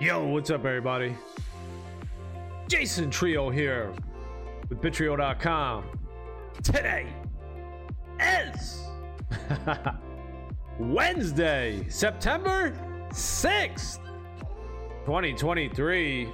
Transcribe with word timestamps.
Yo, 0.00 0.26
what's 0.26 0.50
up, 0.50 0.64
everybody? 0.64 1.14
Jason 2.66 3.10
Trio 3.10 3.48
here 3.48 3.92
with 4.68 4.80
Bittrio.com. 4.80 5.84
Today 6.64 7.06
is 8.20 8.82
Wednesday, 10.80 11.86
September 11.88 12.76
6th, 13.10 14.00
2023. 15.06 16.28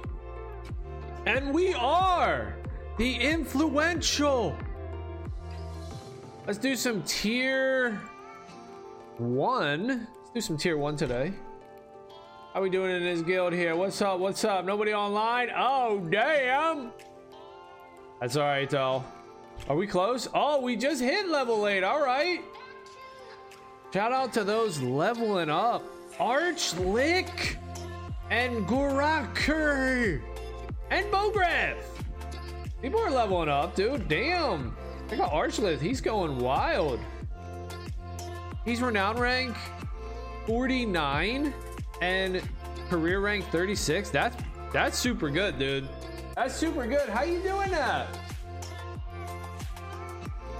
And 1.27 1.53
we 1.53 1.75
are 1.75 2.55
the 2.97 3.13
influential. 3.13 4.57
Let's 6.47 6.57
do 6.57 6.75
some 6.75 7.03
tier 7.03 8.01
one. 9.19 10.07
Let's 10.17 10.31
do 10.33 10.41
some 10.41 10.57
tier 10.57 10.77
one 10.77 10.95
today. 10.95 11.31
How 12.53 12.61
we 12.61 12.69
doing 12.69 12.91
in 12.91 13.01
this 13.01 13.21
guild 13.21 13.53
here? 13.53 13.77
What's 13.77 14.01
up? 14.01 14.19
What's 14.19 14.43
up? 14.43 14.65
Nobody 14.65 14.93
online? 14.93 15.49
Oh, 15.55 15.99
damn. 16.09 16.91
That's 18.19 18.35
all 18.35 18.43
right, 18.43 18.69
though. 18.69 19.05
Are 19.69 19.75
we 19.77 19.87
close? 19.87 20.27
Oh, 20.33 20.59
we 20.59 20.75
just 20.75 21.01
hit 21.01 21.29
level 21.29 21.65
8. 21.65 21.81
All 21.85 22.03
right. 22.03 22.41
Shout 23.93 24.11
out 24.11 24.33
to 24.33 24.43
those 24.43 24.81
leveling 24.81 25.49
up. 25.49 25.81
Arch 26.19 26.73
Lick 26.75 27.57
and 28.29 28.67
Guraker 28.67 30.21
and 30.89 31.05
Bograph. 31.05 31.77
People 32.81 32.99
are 32.99 33.11
leveling 33.11 33.47
up, 33.47 33.75
dude. 33.75 34.09
Damn. 34.09 34.75
I 35.09 35.15
got 35.15 35.31
Archlift. 35.31 35.79
He's 35.79 36.01
going 36.01 36.37
wild. 36.37 36.99
He's 38.65 38.81
renowned 38.81 39.19
rank 39.19 39.55
49 40.47 41.53
and 42.01 42.41
career 42.89 43.19
rank 43.21 43.45
36 43.51 44.09
that's 44.09 44.35
that's 44.71 44.97
super 44.97 45.29
good 45.29 45.59
dude. 45.59 45.87
That's 46.35 46.55
super 46.55 46.87
good. 46.87 47.09
How 47.09 47.23
you 47.23 47.39
doing 47.39 47.71
that? 47.71 48.07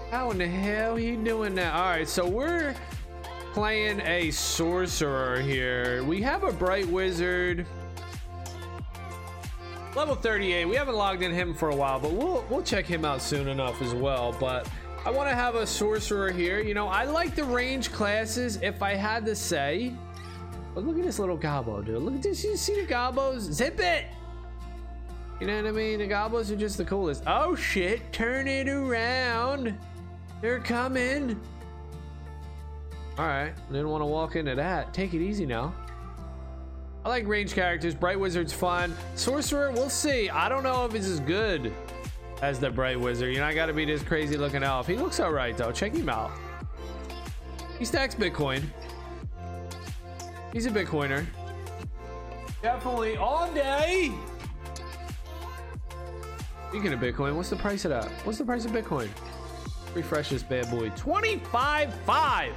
How 0.10 0.32
in 0.32 0.38
the 0.38 0.48
hell 0.48 1.00
you 1.00 1.16
doing 1.16 1.56
that? 1.56 1.74
All 1.74 1.90
right 1.90 2.08
so 2.08 2.28
we're 2.28 2.76
playing 3.54 4.02
a 4.02 4.32
sorcerer 4.32 5.40
here. 5.40 6.04
We 6.04 6.22
have 6.22 6.44
a 6.44 6.52
bright 6.52 6.88
wizard. 6.88 7.66
Level 9.96 10.16
38 10.16 10.66
we 10.66 10.76
haven't 10.76 10.96
logged 10.96 11.22
in 11.22 11.34
him 11.34 11.54
for 11.54 11.70
a 11.70 11.76
while 11.76 12.00
but 12.00 12.12
we'll 12.12 12.46
we'll 12.50 12.64
check 12.64 12.86
him 12.86 13.04
out 13.04 13.22
soon 13.22 13.50
enough 13.50 13.82
as 13.82 13.94
well 13.94 14.34
but 14.40 14.66
i 15.06 15.10
want 15.10 15.28
to 15.28 15.36
have 15.36 15.56
a 15.56 15.68
sorcerer 15.68 16.32
here. 16.32 16.62
You 16.62 16.74
know 16.74 16.88
i 16.88 17.04
like 17.04 17.36
the 17.36 17.44
range 17.44 17.92
classes 17.92 18.58
if 18.62 18.82
i 18.82 18.94
had 18.94 19.26
to 19.26 19.36
say 19.36 19.94
but 20.74 20.86
look 20.86 20.98
at 20.98 21.04
this 21.04 21.20
little 21.20 21.38
gobbo, 21.38 21.86
dude. 21.86 22.02
Look 22.02 22.16
at 22.16 22.24
this. 22.24 22.44
You 22.44 22.56
see 22.56 22.82
the 22.82 22.88
gobbos? 22.88 23.44
Zip 23.44 23.80
it! 23.80 24.06
You 25.40 25.48
know 25.48 25.56
what 25.56 25.66
I 25.66 25.72
mean? 25.72 26.00
The 26.00 26.08
gobbos 26.08 26.52
are 26.52 26.56
just 26.56 26.78
the 26.78 26.86
coolest. 26.86 27.24
Oh 27.26 27.56
shit, 27.56 28.14
turn 28.14 28.48
it 28.48 28.70
around. 28.70 29.76
They're 30.40 30.60
coming. 30.60 31.40
Alright, 33.18 33.54
didn't 33.72 33.90
want 33.90 34.02
to 34.02 34.06
walk 34.06 34.36
into 34.36 34.56
that. 34.56 34.94
Take 34.94 35.14
it 35.14 35.22
easy 35.22 35.46
now. 35.46 35.74
I 37.04 37.10
like 37.10 37.28
range 37.28 37.54
characters. 37.54 37.96
Bright 37.96 38.20
Wizard's 38.20 38.54
fun. 38.54 38.96
Sorcerer, 39.16 39.72
we'll 39.72 39.90
see. 39.90 40.30
I 40.30 40.48
don't 40.48 40.64
know 40.64 40.86
if 40.86 40.94
it's 40.94 41.08
as 41.08 41.20
good 41.22 41.74
as 42.44 42.60
the 42.60 42.70
Bright 42.70 43.00
Wizard. 43.00 43.34
You 43.34 43.40
know, 43.40 43.46
I 43.46 43.54
gotta 43.54 43.74
be 43.74 43.86
this 43.86 44.04
crazy 44.04 44.38
looking 44.38 44.62
elf. 44.64 44.88
He 44.88 44.96
looks 44.96 45.20
alright 45.20 45.58
though. 45.58 45.72
Check 45.72 45.96
him 45.96 46.10
out. 46.10 46.32
He 47.80 47.86
stacks 47.86 48.14
Bitcoin. 48.14 48.64
He's 50.54 50.66
a 50.66 50.70
Bitcoiner. 50.70 51.26
Definitely 52.62 53.18
all 53.18 53.52
day. 53.54 54.12
Speaking 56.70 56.94
of 56.94 57.00
Bitcoin, 57.00 57.36
what's 57.36 57.50
the 57.50 57.56
price 57.56 57.86
of 57.86 57.90
that? 57.90 58.06
What's 58.24 58.38
the 58.38 58.46
price 58.46 58.66
of 58.66 58.72
Bitcoin? 58.72 59.10
Refresh 59.94 60.30
this 60.30 60.44
bad 60.44 60.70
boy. 60.70 60.90
25.5. 60.92 62.52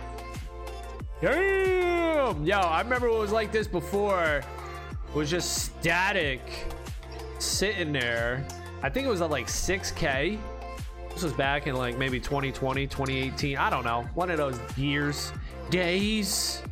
Damn. 1.20 2.44
Yo, 2.44 2.58
I 2.58 2.80
remember 2.80 3.08
it 3.08 3.18
was 3.18 3.32
like 3.32 3.50
this 3.50 3.66
before. 3.66 4.42
It 5.08 5.14
was 5.14 5.30
just 5.30 5.64
static 5.64 6.40
sitting 7.38 7.92
there. 7.92 8.44
I 8.82 8.90
think 8.90 9.06
it 9.06 9.10
was 9.10 9.20
at 9.20 9.30
like 9.30 9.46
6K. 9.46 10.38
This 11.12 11.22
was 11.22 11.32
back 11.32 11.66
in 11.66 11.76
like 11.76 11.96
maybe 11.96 12.18
2020, 12.18 12.86
2018. 12.86 13.56
I 13.56 13.70
don't 13.70 13.84
know. 13.84 14.02
One 14.14 14.30
of 14.30 14.36
those 14.36 14.58
years, 14.76 15.32
days. 15.70 16.62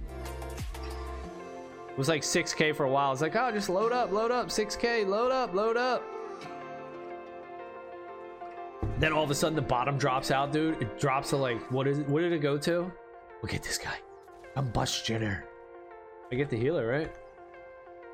It 1.93 1.99
was 1.99 2.09
like 2.09 2.23
6k 2.23 2.75
for 2.75 2.85
a 2.85 2.91
while. 2.91 3.13
It's 3.13 3.21
like, 3.21 3.37
oh, 3.37 3.53
just 3.53 3.69
load 3.69 3.93
up, 3.93 4.11
load 4.13 4.31
up, 4.31 4.49
6k, 4.49 5.07
load 5.07 5.31
up, 5.31 5.53
load 5.53 5.77
up. 5.77 6.03
Then 8.99 9.13
all 9.13 9.23
of 9.23 9.31
a 9.31 9.35
sudden 9.35 9.55
the 9.55 9.63
bottom 9.63 9.99
drops 9.99 10.31
out, 10.31 10.53
dude. 10.53 10.81
It 10.81 10.99
drops 10.99 11.31
to 11.31 11.37
like, 11.37 11.61
what 11.71 11.87
is 11.87 11.99
it? 11.99 12.09
What 12.09 12.21
did 12.21 12.33
it 12.33 12.39
go 12.39 12.57
to? 12.57 12.91
Look 13.43 13.53
at 13.53 13.63
this 13.63 13.77
guy. 13.77 13.99
Combustioner. 14.57 15.43
I 16.31 16.35
get 16.35 16.49
the 16.49 16.57
healer, 16.57 16.87
right? 16.87 17.15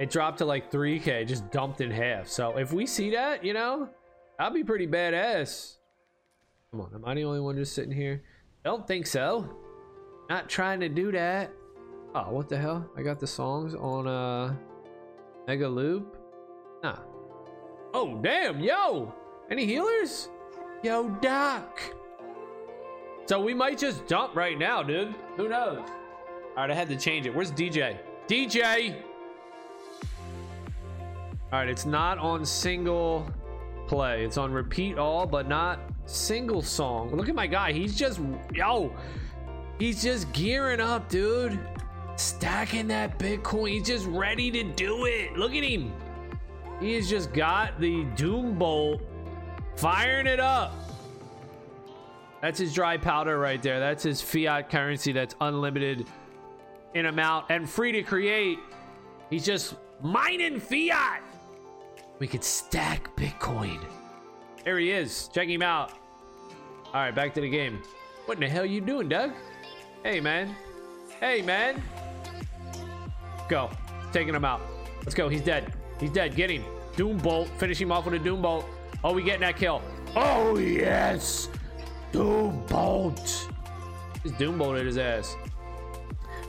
It 0.00 0.10
dropped 0.10 0.38
to 0.38 0.44
like 0.44 0.72
3k, 0.72 1.26
just 1.26 1.48
dumped 1.50 1.80
in 1.80 1.90
half. 1.90 2.26
So 2.26 2.56
if 2.56 2.72
we 2.72 2.84
see 2.84 3.10
that, 3.10 3.44
you 3.44 3.52
know, 3.52 3.88
I'd 4.40 4.54
be 4.54 4.64
pretty 4.64 4.88
badass. 4.88 5.76
Come 6.72 6.80
on, 6.80 6.90
am 6.94 7.04
I 7.04 7.14
the 7.14 7.24
only 7.24 7.40
one 7.40 7.56
just 7.56 7.74
sitting 7.74 7.92
here? 7.92 8.22
Don't 8.64 8.86
think 8.86 9.06
so. 9.06 9.56
Not 10.28 10.48
trying 10.48 10.80
to 10.80 10.88
do 10.88 11.12
that. 11.12 11.52
Oh, 12.14 12.30
what 12.30 12.48
the 12.48 12.56
hell? 12.56 12.88
I 12.96 13.02
got 13.02 13.20
the 13.20 13.26
songs 13.26 13.74
on 13.74 14.06
uh 14.06 14.54
Mega 15.46 15.68
Loop. 15.68 16.16
Nah. 16.82 16.98
Oh 17.92 18.18
damn, 18.22 18.60
yo! 18.60 19.14
Any 19.50 19.66
healers? 19.66 20.28
Yo, 20.82 21.08
Doc. 21.20 21.80
So 23.26 23.40
we 23.40 23.52
might 23.52 23.76
just 23.76 24.06
dump 24.06 24.36
right 24.36 24.58
now, 24.58 24.82
dude. 24.82 25.14
Who 25.36 25.48
knows? 25.48 25.86
Alright, 26.50 26.70
I 26.70 26.74
had 26.74 26.88
to 26.88 26.96
change 26.96 27.26
it. 27.26 27.34
Where's 27.34 27.52
DJ? 27.52 27.98
DJ! 28.26 29.02
Alright, 31.52 31.68
it's 31.68 31.84
not 31.84 32.18
on 32.18 32.44
single 32.44 33.30
play. 33.86 34.24
It's 34.24 34.38
on 34.38 34.52
repeat 34.52 34.98
all, 34.98 35.26
but 35.26 35.46
not 35.46 35.80
single 36.06 36.62
song. 36.62 37.14
Look 37.14 37.28
at 37.28 37.34
my 37.34 37.46
guy. 37.46 37.72
He's 37.72 37.96
just 37.96 38.20
yo. 38.54 38.94
He's 39.78 40.02
just 40.02 40.32
gearing 40.32 40.80
up, 40.80 41.08
dude 41.08 41.58
stacking 42.18 42.88
that 42.88 43.18
Bitcoin. 43.18 43.70
He's 43.70 43.86
just 43.86 44.06
ready 44.06 44.50
to 44.50 44.62
do 44.62 45.06
it. 45.06 45.36
Look 45.36 45.54
at 45.54 45.64
him. 45.64 45.92
He 46.80 46.94
has 46.94 47.08
just 47.08 47.32
got 47.32 47.80
the 47.80 48.04
Doom 48.16 48.58
Bolt, 48.58 49.00
firing 49.76 50.26
it 50.26 50.40
up. 50.40 50.72
That's 52.40 52.58
his 52.58 52.72
dry 52.72 52.96
powder 52.96 53.38
right 53.38 53.60
there. 53.60 53.80
That's 53.80 54.02
his 54.02 54.20
fiat 54.20 54.70
currency 54.70 55.12
that's 55.12 55.34
unlimited 55.40 56.06
in 56.94 57.06
amount 57.06 57.46
and 57.50 57.68
free 57.68 57.92
to 57.92 58.02
create. 58.02 58.58
He's 59.28 59.44
just 59.44 59.74
mining 60.00 60.60
fiat. 60.60 61.22
We 62.20 62.26
could 62.26 62.44
stack 62.44 63.14
Bitcoin. 63.16 63.84
There 64.64 64.78
he 64.78 64.92
is. 64.92 65.28
Check 65.28 65.48
him 65.48 65.62
out. 65.62 65.92
All 66.86 66.94
right, 66.94 67.14
back 67.14 67.34
to 67.34 67.40
the 67.40 67.50
game. 67.50 67.82
What 68.26 68.38
in 68.38 68.40
the 68.40 68.48
hell 68.48 68.64
you 68.64 68.80
doing, 68.80 69.08
Doug? 69.08 69.32
Hey, 70.04 70.20
man. 70.20 70.54
Hey, 71.20 71.42
man. 71.42 71.82
Go. 73.48 73.70
Taking 74.12 74.34
him 74.34 74.44
out. 74.44 74.60
Let's 75.00 75.14
go. 75.14 75.28
He's 75.28 75.42
dead. 75.42 75.72
He's 75.98 76.10
dead. 76.10 76.34
Get 76.36 76.50
him. 76.50 76.64
Doom 76.96 77.18
Bolt. 77.18 77.48
Finish 77.58 77.80
him 77.80 77.92
off 77.92 78.04
with 78.04 78.14
a 78.14 78.18
Doom 78.18 78.42
Bolt. 78.42 78.64
Oh, 79.04 79.12
we 79.12 79.22
getting 79.22 79.40
that 79.40 79.56
kill. 79.56 79.82
Oh, 80.16 80.58
yes. 80.58 81.48
Doom 82.12 82.64
Bolt. 82.66 83.48
Just 84.22 84.38
Doom 84.38 84.58
bolted 84.58 84.86
his 84.86 84.98
ass. 84.98 85.36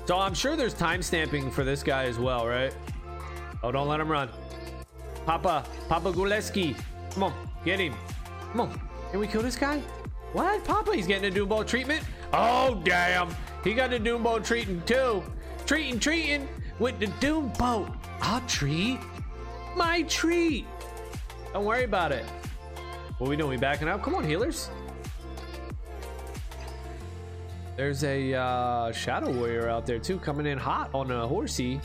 So 0.06 0.18
I'm 0.18 0.34
sure 0.34 0.56
there's 0.56 0.74
time 0.74 1.02
stamping 1.02 1.52
for 1.52 1.64
this 1.64 1.84
guy 1.84 2.06
as 2.06 2.18
well, 2.18 2.48
right? 2.48 2.76
Oh, 3.62 3.72
don't 3.72 3.88
let 3.88 4.00
him 4.00 4.10
run. 4.10 4.30
Papa. 5.26 5.66
Papa 5.88 6.12
Guleski. 6.12 6.76
Come 7.14 7.24
on. 7.24 7.34
Get 7.64 7.80
him. 7.80 7.94
Come 8.52 8.62
on. 8.62 8.82
Can 9.12 9.20
we 9.20 9.28
kill 9.28 9.44
this 9.44 9.56
guy? 9.56 9.80
What? 10.34 10.64
Papa, 10.64 10.96
he's 10.96 11.08
getting 11.08 11.26
a 11.26 11.32
Doom 11.32 11.50
Bolt 11.50 11.68
treatment? 11.68 12.04
Oh, 12.34 12.82
damn. 12.84 13.30
He 13.64 13.74
got 13.74 13.94
a 13.94 14.00
Doom 14.00 14.24
Bolt 14.24 14.44
treating 14.44 14.82
too. 14.84 15.24
Treating, 15.66 16.00
treating 16.00 16.48
with 16.80 17.00
the 17.00 17.08
Doom 17.20 17.52
bolt. 17.58 17.90
I'll 18.22 18.42
treat 18.48 19.00
my 19.76 20.04
treat. 20.04 20.66
Don't 21.54 21.66
worry 21.66 21.84
about 21.84 22.12
it. 22.12 22.26
What 23.18 23.28
are 23.28 23.30
we 23.30 23.36
doing? 23.36 23.50
We 23.50 23.58
backing 23.58 23.88
up? 23.88 24.02
Come 24.02 24.16
on, 24.16 24.24
healers. 24.24 24.70
There's 27.76 28.04
a 28.04 28.34
uh, 28.34 28.92
Shadow 28.92 29.32
Warrior 29.32 29.70
out 29.70 29.86
there 29.86 30.00
too, 30.00 30.20
coming 30.20 30.46
in 30.46 30.58
hot 30.58 30.90
on 30.94 31.12
a 31.12 31.28
horsey. 31.28 31.80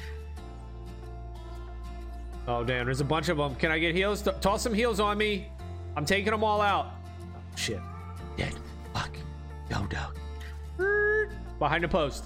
Oh 2.46 2.64
damn, 2.64 2.84
there's 2.84 3.00
a 3.00 3.04
bunch 3.04 3.28
of 3.28 3.36
them. 3.36 3.54
Can 3.54 3.70
I 3.70 3.78
get 3.78 3.94
heals? 3.94 4.20
T 4.22 4.30
toss 4.40 4.62
some 4.62 4.74
heals 4.74 5.00
on 5.00 5.16
me. 5.16 5.48
I'm 5.96 6.04
taking 6.04 6.32
them 6.32 6.42
all 6.42 6.60
out. 6.60 6.86
Oh, 6.86 7.56
shit. 7.56 7.80
Dead. 8.36 8.54
Fuck. 8.92 9.16
Go, 9.70 9.86
dog. 9.86 10.18
Behind 11.58 11.84
the 11.84 11.88
post. 11.88 12.24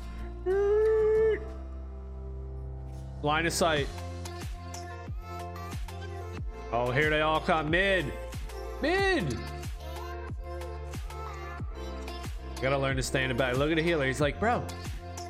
Line 3.22 3.46
of 3.46 3.52
sight. 3.52 3.86
Oh, 6.72 6.90
here 6.90 7.10
they 7.10 7.20
all 7.20 7.40
come 7.40 7.70
mid. 7.70 8.12
Mid. 8.82 9.36
Gotta 12.60 12.78
learn 12.78 12.96
to 12.96 13.02
the 13.12 13.34
back. 13.34 13.56
Look 13.56 13.70
at 13.70 13.76
the 13.76 13.82
healer. 13.82 14.06
He's 14.06 14.20
like, 14.20 14.38
bro, 14.40 14.64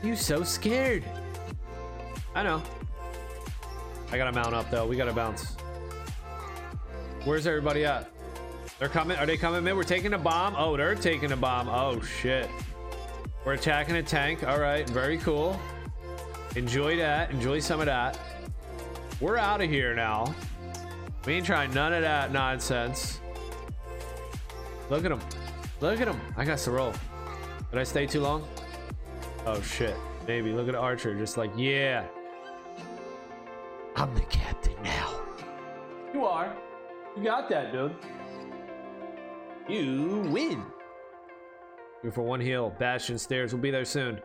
you 0.02 0.16
so 0.16 0.42
scared. 0.42 1.04
I 2.34 2.42
know. 2.42 2.62
I 4.10 4.16
gotta 4.16 4.32
mount 4.32 4.54
up 4.54 4.70
though. 4.70 4.86
We 4.86 4.96
gotta 4.96 5.12
bounce. 5.12 5.56
Where's 7.24 7.46
everybody 7.46 7.84
at? 7.84 8.10
They're 8.78 8.88
coming. 8.88 9.18
Are 9.18 9.26
they 9.26 9.36
coming 9.36 9.66
in? 9.66 9.76
We're 9.76 9.82
taking 9.82 10.14
a 10.14 10.18
bomb. 10.18 10.54
Oh, 10.56 10.76
they're 10.76 10.94
taking 10.94 11.32
a 11.32 11.36
bomb. 11.36 11.68
Oh 11.68 12.00
shit. 12.00 12.48
We're 13.44 13.54
attacking 13.54 13.96
a 13.96 14.02
tank. 14.02 14.46
All 14.46 14.58
right, 14.58 14.88
very 14.90 15.18
cool. 15.18 15.58
Enjoy 16.56 16.96
that. 16.96 17.30
Enjoy 17.30 17.60
some 17.60 17.80
of 17.80 17.86
that. 17.86 18.18
We're 19.20 19.36
out 19.36 19.60
of 19.60 19.68
here 19.68 19.94
now. 19.94 20.34
We 21.26 21.34
ain't 21.34 21.46
trying 21.46 21.74
none 21.74 21.92
of 21.92 22.02
that 22.02 22.32
nonsense. 22.32 23.20
Look 24.90 25.04
at 25.04 25.12
him. 25.12 25.20
Look 25.80 26.00
at 26.00 26.08
him. 26.08 26.20
I 26.36 26.44
got 26.44 26.58
to 26.58 26.70
roll. 26.70 26.92
Did 27.70 27.80
I 27.80 27.84
stay 27.84 28.06
too 28.06 28.20
long? 28.20 28.46
Oh 29.44 29.60
shit. 29.60 29.96
Maybe. 30.26 30.52
Look 30.52 30.68
at 30.68 30.74
Archer. 30.74 31.14
Just 31.14 31.36
like, 31.36 31.50
yeah. 31.56 32.06
I'm 33.96 34.14
the 34.14 34.20
captain 34.22 34.74
now. 34.82 35.20
You 36.14 36.24
are. 36.24 36.56
You 37.16 37.24
got 37.24 37.48
that, 37.50 37.72
dude. 37.72 37.94
You 39.68 40.26
win. 40.30 40.62
Here 42.02 42.12
for 42.12 42.22
one 42.22 42.40
heal. 42.40 42.74
Bastion 42.78 43.18
stairs. 43.18 43.52
We'll 43.52 43.60
be 43.60 43.70
there 43.70 43.84
soon. 43.84 44.20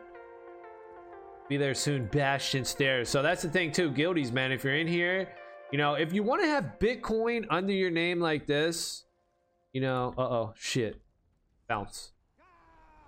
Be 1.48 1.56
there 1.56 1.74
soon. 1.74 2.06
Bastion 2.12 2.64
stairs. 2.64 3.08
So 3.08 3.22
that's 3.22 3.42
the 3.42 3.48
thing 3.48 3.72
too. 3.72 3.90
Guildies, 3.90 4.32
man. 4.32 4.52
If 4.52 4.64
you're 4.64 4.76
in 4.76 4.86
here, 4.86 5.28
you 5.72 5.78
know, 5.78 5.94
if 5.94 6.12
you 6.12 6.22
want 6.22 6.42
to 6.42 6.48
have 6.48 6.76
Bitcoin 6.80 7.46
under 7.50 7.72
your 7.72 7.90
name 7.90 8.20
like 8.20 8.46
this, 8.46 9.04
you 9.72 9.80
know, 9.80 10.14
uh 10.16 10.22
oh, 10.22 10.54
shit. 10.56 11.00
Bounce. 11.68 12.12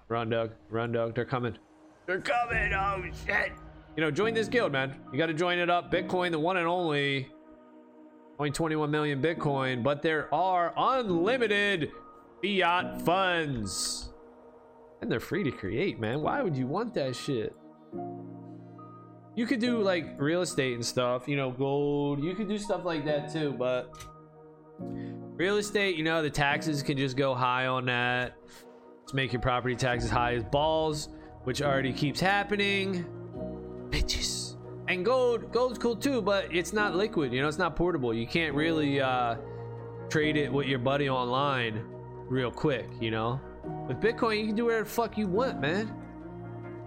Run, 0.09 0.31
Doug. 0.31 0.53
Run, 0.71 0.93
Doug. 0.93 1.15
They're 1.15 1.25
coming. 1.25 1.59
They're 2.07 2.21
coming. 2.21 2.73
Oh, 2.73 3.03
shit. 3.27 3.53
You 3.97 4.03
know, 4.03 4.11
join 4.11 4.35
this 4.35 4.49
guild, 4.49 4.73
man. 4.73 4.95
You 5.13 5.19
got 5.19 5.27
to 5.27 5.35
join 5.35 5.59
it 5.59 5.71
up. 5.71 5.91
Bitcoin, 5.91 6.31
the 6.31 6.39
one 6.39 6.57
and 6.57 6.67
only. 6.67 7.29
Only 8.39 8.51
21 8.51 8.91
million 8.91 9.23
Bitcoin, 9.23 9.83
but 9.83 10.03
there 10.03 10.33
are 10.35 10.75
unlimited 10.77 11.91
fiat 12.43 13.01
funds. 13.01 14.11
And 15.01 15.11
they're 15.11 15.21
free 15.21 15.43
to 15.45 15.51
create, 15.51 15.99
man. 15.99 16.21
Why 16.21 16.43
would 16.43 16.55
you 16.55 16.67
want 16.67 16.93
that 16.95 17.17
shit? 17.17 17.57
You 19.37 19.47
could 19.47 19.61
do 19.61 19.83
like 19.83 20.15
real 20.17 20.41
estate 20.41 20.75
and 20.75 20.85
stuff, 20.85 21.29
you 21.29 21.37
know, 21.37 21.51
gold. 21.51 22.25
You 22.25 22.35
could 22.35 22.49
do 22.49 22.57
stuff 22.57 22.87
like 22.87 23.05
that 23.05 23.31
too, 23.31 23.55
but 23.57 23.95
real 24.81 25.59
estate, 25.59 25.97
you 25.97 26.05
know, 26.05 26.23
the 26.23 26.31
taxes 26.31 26.83
can 26.83 26.97
just 26.97 27.19
go 27.19 27.35
high 27.35 27.67
on 27.67 27.85
that. 27.85 28.35
Make 29.13 29.35
your 29.35 29.43
property 29.43 29.77
taxes 29.77 30.09
high 30.09 30.35
as 30.35 30.43
balls, 30.43 31.11
which 31.45 31.61
already 31.61 31.93
keeps 31.93 32.19
happening. 32.19 33.05
Bitches. 33.91 34.57
And 34.89 35.05
gold, 35.05 35.53
gold's 35.53 35.79
cool 35.79 35.97
too, 35.97 36.23
but 36.23 36.53
it's 36.55 36.73
not 36.73 36.97
liquid, 36.97 37.31
you 37.31 37.43
know, 37.43 37.49
it's 37.49 37.59
not 37.59 37.77
portable. 37.77 38.15
You 38.15 38.27
can't 38.27 38.55
really 38.55 39.03
uh 39.03 39.37
trade 40.09 40.39
it 40.39 40.51
with 40.51 40.67
your 40.67 40.79
buddy 40.79 41.11
online 41.11 41.85
real 42.27 42.51
quick, 42.51 42.89
you 43.01 43.11
know. 43.11 43.39
With 43.87 44.01
Bitcoin, 44.01 44.41
you 44.41 44.47
can 44.47 44.57
do 44.57 44.65
whatever 44.65 44.85
the 44.85 44.91
fuck 44.91 45.19
you 45.19 45.27
want, 45.27 45.61
man. 45.61 45.95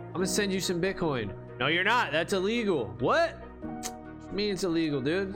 I'm 0.08 0.14
gonna 0.14 0.26
send 0.26 0.52
you 0.52 0.60
some 0.60 0.82
Bitcoin. 0.82 1.32
No, 1.60 1.68
you're 1.68 1.84
not. 1.84 2.14
That's 2.14 2.32
illegal. 2.32 2.96
What? 3.00 3.38
what 3.62 4.34
mean 4.34 4.54
it's 4.54 4.64
illegal, 4.64 5.02
dude? 5.02 5.36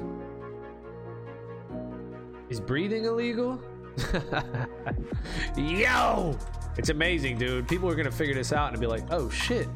Is 2.49 2.61
breathing 2.61 3.03
illegal? 3.03 3.61
Yo! 5.57 6.37
It's 6.77 6.89
amazing, 6.89 7.37
dude. 7.37 7.67
People 7.67 7.89
are 7.89 7.95
gonna 7.95 8.11
figure 8.11 8.33
this 8.33 8.53
out 8.53 8.71
and 8.71 8.79
be 8.79 8.87
like, 8.87 9.03
oh 9.11 9.29
shit, 9.29 9.67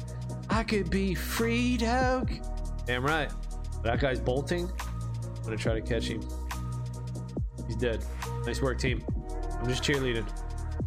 I 0.48 0.64
could 0.64 0.88
be 0.88 1.14
free, 1.14 1.76
dog. 1.76 2.32
Damn 2.86 3.04
right. 3.04 3.30
That 3.82 4.00
guy's 4.00 4.18
bolting. 4.18 4.70
I'm 5.36 5.42
gonna 5.44 5.56
try 5.56 5.74
to 5.74 5.82
catch 5.82 6.04
him. 6.04 6.22
He's 7.66 7.76
dead. 7.76 8.02
Nice 8.46 8.62
work, 8.62 8.78
team. 8.78 9.04
I'm 9.60 9.68
just 9.68 9.82
cheerleading. 9.82 10.26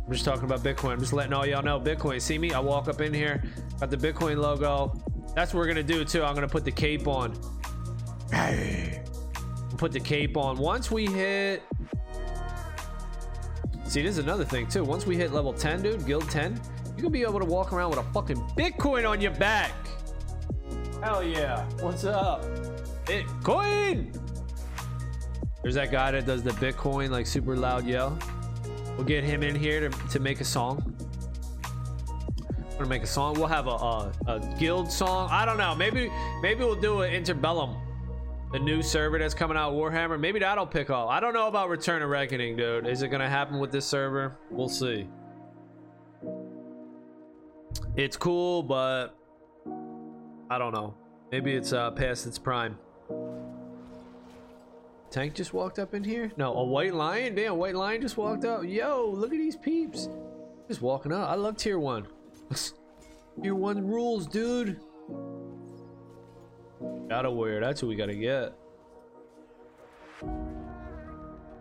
I'm 0.06 0.12
just 0.12 0.26
talking 0.26 0.46
about 0.46 0.64
Bitcoin. 0.64 0.94
I'm 0.94 1.00
just 1.00 1.14
letting 1.14 1.34
all 1.34 1.46
y'all 1.46 1.62
know 1.62 1.80
Bitcoin. 1.80 2.20
See 2.20 2.40
me? 2.40 2.52
I 2.52 2.60
walk 2.60 2.88
up 2.88 3.00
in 3.00 3.14
here, 3.14 3.44
got 3.80 3.92
the 3.92 3.98
Bitcoin 3.98 4.38
logo. 4.38 5.00
That's 5.36 5.54
what 5.54 5.60
we're 5.60 5.68
gonna 5.68 5.84
do 5.84 6.04
too. 6.04 6.24
I'm 6.24 6.36
gonna 6.36 6.48
put 6.48 6.66
the 6.66 6.72
cape 6.72 7.08
on. 7.08 7.34
Put 9.78 9.92
the 9.92 10.00
cape 10.00 10.38
on. 10.38 10.58
Once 10.58 10.92
we 10.92 11.08
hit. 11.08 11.64
See, 13.86 14.02
this 14.02 14.12
is 14.12 14.18
another 14.20 14.46
thing 14.46 14.68
too. 14.68 14.84
Once 14.84 15.06
we 15.06 15.18
hit 15.18 15.32
level 15.34 15.54
10, 15.54 15.82
dude, 15.82 16.06
guild 16.06 16.30
10, 16.30 16.60
you're 16.86 16.98
gonna 16.98 17.10
be 17.10 17.24
able 17.24 17.40
to 17.40 17.46
walk 17.46 17.74
around 17.74 17.90
with 17.90 18.00
a 18.00 18.14
fucking 18.14 18.38
Bitcoin 18.58 19.10
on 19.10 19.20
your 19.20 19.32
back. 19.34 19.74
Hell 21.02 21.24
yeah. 21.24 21.64
What's 21.80 22.04
up? 22.04 22.44
Bitcoin! 23.06 24.16
There's 25.62 25.76
that 25.76 25.92
guy 25.92 26.12
that 26.12 26.26
does 26.26 26.44
the 26.44 26.52
Bitcoin 26.52 27.10
like 27.10 27.26
super 27.26 27.56
loud 27.56 27.86
yell. 27.86 28.18
We'll 28.96 29.06
get 29.06 29.24
him 29.24 29.44
in 29.44 29.56
here 29.56 29.90
to, 29.90 30.08
to 30.10 30.20
make 30.20 30.42
a 30.42 30.46
song. 30.46 30.96
Gonna 32.78 32.90
make 32.90 33.04
a 33.04 33.08
song. 33.08 33.36
We'll 33.36 33.48
have 33.48 33.68
a, 33.68 33.70
a, 33.70 34.14
a 34.28 34.56
guild 34.58 34.92
song. 34.92 35.30
I 35.32 35.46
don't 35.46 35.58
know. 35.58 35.76
Maybe 35.76 36.12
maybe 36.42 36.64
we'll 36.64 36.74
do 36.74 37.02
an 37.02 37.12
Interbellum, 37.24 37.80
the 38.52 38.58
new 38.60 38.82
server 38.82 39.20
that's 39.20 39.36
coming 39.36 39.56
out, 39.56 39.74
Warhammer. 39.74 40.20
Maybe 40.20 40.40
that'll 40.40 40.66
pick 40.66 40.90
up. 40.90 41.08
I 41.10 41.20
don't 41.20 41.34
know 41.34 41.48
about 41.48 41.70
Return 41.70 42.02
of 42.02 42.10
Reckoning, 42.10 42.56
dude. 42.56 42.88
Is 42.88 43.04
it 43.04 43.10
gonna 43.10 43.30
happen 43.30 43.60
with 43.60 43.72
this 43.72 43.86
server? 43.86 44.36
We'll 44.50 44.68
see. 44.68 45.08
It's 47.96 48.18
cool, 48.18 48.64
but 48.64 49.16
I 50.50 50.58
don't 50.58 50.74
know. 50.74 50.96
Maybe 51.32 51.54
it's 51.54 51.74
uh, 51.74 51.92
past 51.92 52.26
its 52.26 52.40
prime. 52.40 52.78
Tank 55.12 55.36
just 55.36 55.54
walked 55.54 55.78
up 55.78 55.94
in 55.94 56.04
here? 56.04 56.32
No, 56.38 56.54
a 56.54 56.64
white 56.64 56.94
lion? 56.94 57.36
Damn, 57.36 57.58
white 57.58 57.76
lion 57.76 58.02
just 58.02 58.18
walked 58.18 58.46
up. 58.46 58.64
Yo, 58.64 59.12
look 59.14 59.32
at 59.34 59.38
these 59.38 59.58
peeps. 59.58 60.08
Just 60.68 60.82
walking 60.82 61.12
up. 61.12 61.30
I 61.30 61.36
love 61.36 61.58
tier 61.58 61.78
one. 61.78 62.08
Tier 63.42 63.56
one 63.56 63.88
rules, 63.88 64.28
dude. 64.28 64.80
Gotta 67.10 67.30
wear. 67.30 67.60
That's 67.60 67.82
who 67.82 67.88
we 67.88 67.96
gotta 67.96 68.16
get. 68.16 68.54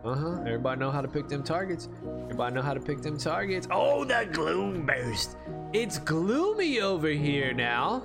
Uh-huh. 0.02 0.40
Everybody 0.47 0.80
know 0.80 0.90
how 0.90 1.02
to 1.02 1.09
pick 1.09 1.28
them 1.28 1.42
targets. 1.42 1.88
Everybody 2.23 2.54
know 2.54 2.62
how 2.62 2.73
to 2.73 2.80
pick 2.80 3.02
them 3.02 3.18
targets. 3.18 3.68
Oh, 3.70 4.04
the 4.04 4.28
gloom 4.32 4.87
burst. 4.87 5.37
It's 5.73 5.99
gloomy 5.99 6.80
over 6.80 7.09
here 7.09 7.52
now. 7.52 8.02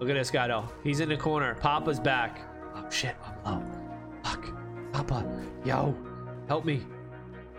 Look 0.00 0.08
at 0.08 0.14
this 0.14 0.30
guy 0.30 0.48
though. 0.48 0.68
He's 0.82 1.00
in 1.00 1.08
the 1.08 1.16
corner. 1.16 1.54
Papa's 1.56 2.00
back. 2.00 2.40
Oh 2.74 2.88
shit, 2.90 3.14
I'm 3.44 3.60
low. 3.60 3.62
Fuck. 4.22 4.46
Papa. 4.92 5.24
Yo. 5.64 5.94
Help 6.48 6.64
me. 6.64 6.82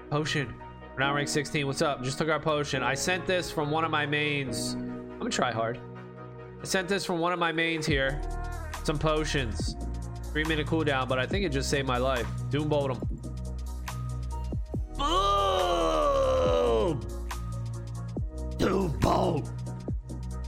Potion. 0.10 0.54
We're 0.96 1.04
now 1.04 1.14
rank 1.14 1.28
16. 1.28 1.68
What's 1.68 1.82
up? 1.82 2.02
Just 2.04 2.18
took 2.18 2.30
our 2.30 2.40
potion. 2.40 2.82
I 2.82 2.94
sent 2.94 3.28
this 3.28 3.52
from 3.52 3.70
one 3.70 3.84
of 3.84 3.92
my 3.92 4.06
mains. 4.06 4.76
I'm 4.76 5.18
gonna 5.18 5.30
try 5.30 5.52
hard. 5.52 5.82
I 6.62 6.64
sent 6.64 6.88
this 6.88 7.04
from 7.04 7.20
one 7.20 7.34
of 7.34 7.40
my 7.40 7.52
mains 7.52 7.86
here. 7.86 8.22
Some 8.86 8.98
potions. 8.98 9.76
Three 10.32 10.46
minute 10.46 10.68
cooldown, 10.68 11.10
but 11.10 11.20
I 11.20 11.26
think 11.26 11.44
it 11.44 11.50
just 11.50 11.70
saved 11.70 11.86
my 11.86 11.98
life. 11.98 12.26
Doom 12.50 12.70
bolt 12.70 12.92
him. 12.92 13.02
Boom! 14.98 17.02
Doom 18.58 18.98
bolt. 19.00 19.52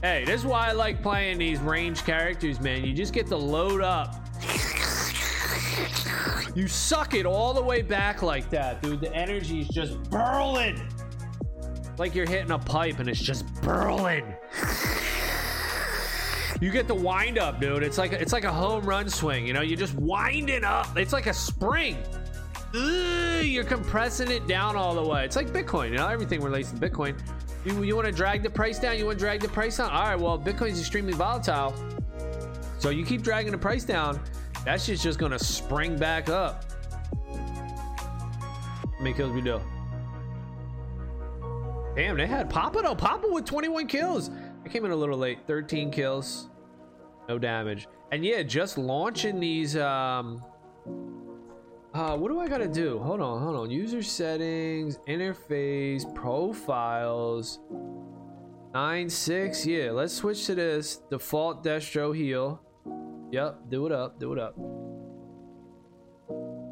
Hey, 0.00 0.24
this 0.24 0.40
is 0.40 0.46
why 0.46 0.68
I 0.68 0.72
like 0.72 1.02
playing 1.02 1.36
these 1.36 1.60
range 1.60 2.06
characters, 2.06 2.58
man. 2.58 2.86
You 2.86 2.94
just 2.94 3.12
get 3.12 3.26
to 3.26 3.36
load 3.36 3.82
up 3.82 4.27
you 6.54 6.66
suck 6.66 7.14
it 7.14 7.26
all 7.26 7.54
the 7.54 7.62
way 7.62 7.82
back 7.82 8.22
like 8.22 8.50
that, 8.50 8.82
dude. 8.82 9.00
The 9.00 9.14
energy 9.14 9.60
is 9.60 9.68
just 9.68 10.02
burling. 10.10 10.80
Like 11.98 12.14
you're 12.14 12.28
hitting 12.28 12.52
a 12.52 12.58
pipe 12.58 12.98
and 12.98 13.08
it's 13.08 13.20
just 13.20 13.46
burling. 13.62 14.34
You 16.60 16.72
get 16.72 16.88
the 16.88 16.94
wind 16.94 17.38
up, 17.38 17.60
dude. 17.60 17.82
It's 17.82 17.98
like 17.98 18.12
it's 18.12 18.32
like 18.32 18.44
a 18.44 18.52
home 18.52 18.84
run 18.84 19.08
swing. 19.08 19.46
You 19.46 19.52
know, 19.52 19.60
you're 19.60 19.78
just 19.78 19.94
winding 19.94 20.64
up. 20.64 20.96
It's 20.96 21.12
like 21.12 21.26
a 21.26 21.32
spring. 21.32 21.96
Ugh, 22.74 23.44
you're 23.44 23.64
compressing 23.64 24.30
it 24.30 24.46
down 24.46 24.76
all 24.76 24.94
the 24.94 25.08
way. 25.08 25.24
It's 25.24 25.36
like 25.36 25.48
Bitcoin. 25.48 25.90
You 25.90 25.96
know, 25.96 26.08
everything 26.08 26.40
relates 26.40 26.70
to 26.72 26.76
Bitcoin. 26.76 27.18
You, 27.64 27.82
you 27.82 27.94
want 27.94 28.06
to 28.06 28.12
drag 28.12 28.42
the 28.42 28.50
price 28.50 28.78
down? 28.78 28.98
You 28.98 29.06
want 29.06 29.18
to 29.18 29.24
drag 29.24 29.40
the 29.40 29.48
price 29.48 29.76
down? 29.76 29.90
All 29.90 30.02
right. 30.02 30.18
Well, 30.18 30.38
Bitcoin's 30.38 30.78
extremely 30.78 31.12
volatile, 31.12 31.74
so 32.78 32.90
you 32.90 33.04
keep 33.04 33.22
dragging 33.22 33.52
the 33.52 33.58
price 33.58 33.84
down 33.84 34.20
that 34.64 34.80
shit's 34.80 35.02
just 35.02 35.18
gonna 35.18 35.38
spring 35.38 35.96
back 35.96 36.28
up. 36.28 36.64
How 37.30 39.00
many 39.00 39.14
kills 39.14 39.32
we 39.32 39.40
do? 39.40 39.60
Damn, 41.96 42.16
they 42.16 42.26
had 42.26 42.48
Papa 42.50 42.80
though. 42.82 42.94
Papa 42.94 43.26
with 43.28 43.44
21 43.44 43.86
kills. 43.86 44.30
I 44.64 44.68
came 44.68 44.84
in 44.84 44.90
a 44.90 44.96
little 44.96 45.18
late. 45.18 45.38
13 45.46 45.90
kills. 45.90 46.48
No 47.28 47.38
damage. 47.38 47.88
And 48.12 48.24
yeah, 48.24 48.42
just 48.42 48.78
launching 48.78 49.40
these 49.40 49.76
um 49.76 50.42
Uh, 51.94 52.16
what 52.16 52.28
do 52.28 52.38
I 52.38 52.48
gotta 52.48 52.68
do? 52.68 52.98
Hold 53.00 53.20
on, 53.20 53.42
hold 53.42 53.56
on. 53.56 53.70
User 53.70 54.02
settings, 54.02 54.98
interface, 55.08 56.12
profiles. 56.14 57.60
Nine 58.74 59.08
six. 59.08 59.66
Yeah, 59.66 59.90
let's 59.90 60.14
switch 60.14 60.46
to 60.46 60.54
this 60.54 60.96
default 61.10 61.64
Destro 61.64 62.14
heal. 62.14 62.60
Yep, 63.30 63.70
do 63.70 63.86
it 63.86 63.92
up, 63.92 64.18
do 64.18 64.32
it 64.32 64.38
up. 64.38 64.56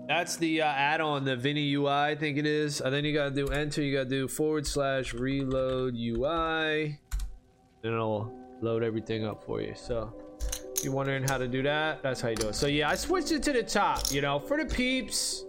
That's 0.08 0.36
the 0.36 0.62
uh, 0.62 0.66
add-on, 0.66 1.25
the 1.25 1.36
Vinny 1.36 1.75
UI, 1.75 1.90
I 1.90 2.14
think 2.14 2.38
it 2.38 2.46
is. 2.46 2.80
And 2.80 2.94
then 2.94 3.04
you 3.04 3.12
gotta 3.12 3.34
do 3.34 3.48
enter. 3.48 3.82
You 3.82 3.96
gotta 3.96 4.08
do 4.08 4.28
forward 4.28 4.66
slash 4.66 5.12
reload 5.12 5.94
UI, 5.96 6.98
and 7.82 7.92
it'll 7.92 8.32
load 8.62 8.82
everything 8.84 9.26
up 9.26 9.44
for 9.44 9.60
you. 9.60 9.75
So 9.75 10.14
if 10.76 10.84
you're 10.84 10.94
wondering 10.94 11.25
how 11.25 11.38
to 11.38 11.48
do 11.48 11.62
that, 11.64 12.02
that's 12.02 12.20
how 12.20 12.28
you 12.28 12.36
do 12.36 12.48
it. 12.48 12.54
So 12.54 12.68
yeah, 12.68 12.88
I 12.88 12.94
switched 12.94 13.32
it 13.32 13.42
to 13.44 13.52
the 13.52 13.64
top. 13.64 14.12
You 14.12 14.20
know, 14.20 14.38
for 14.38 14.56
the 14.56 14.64
peeps. 14.64 15.44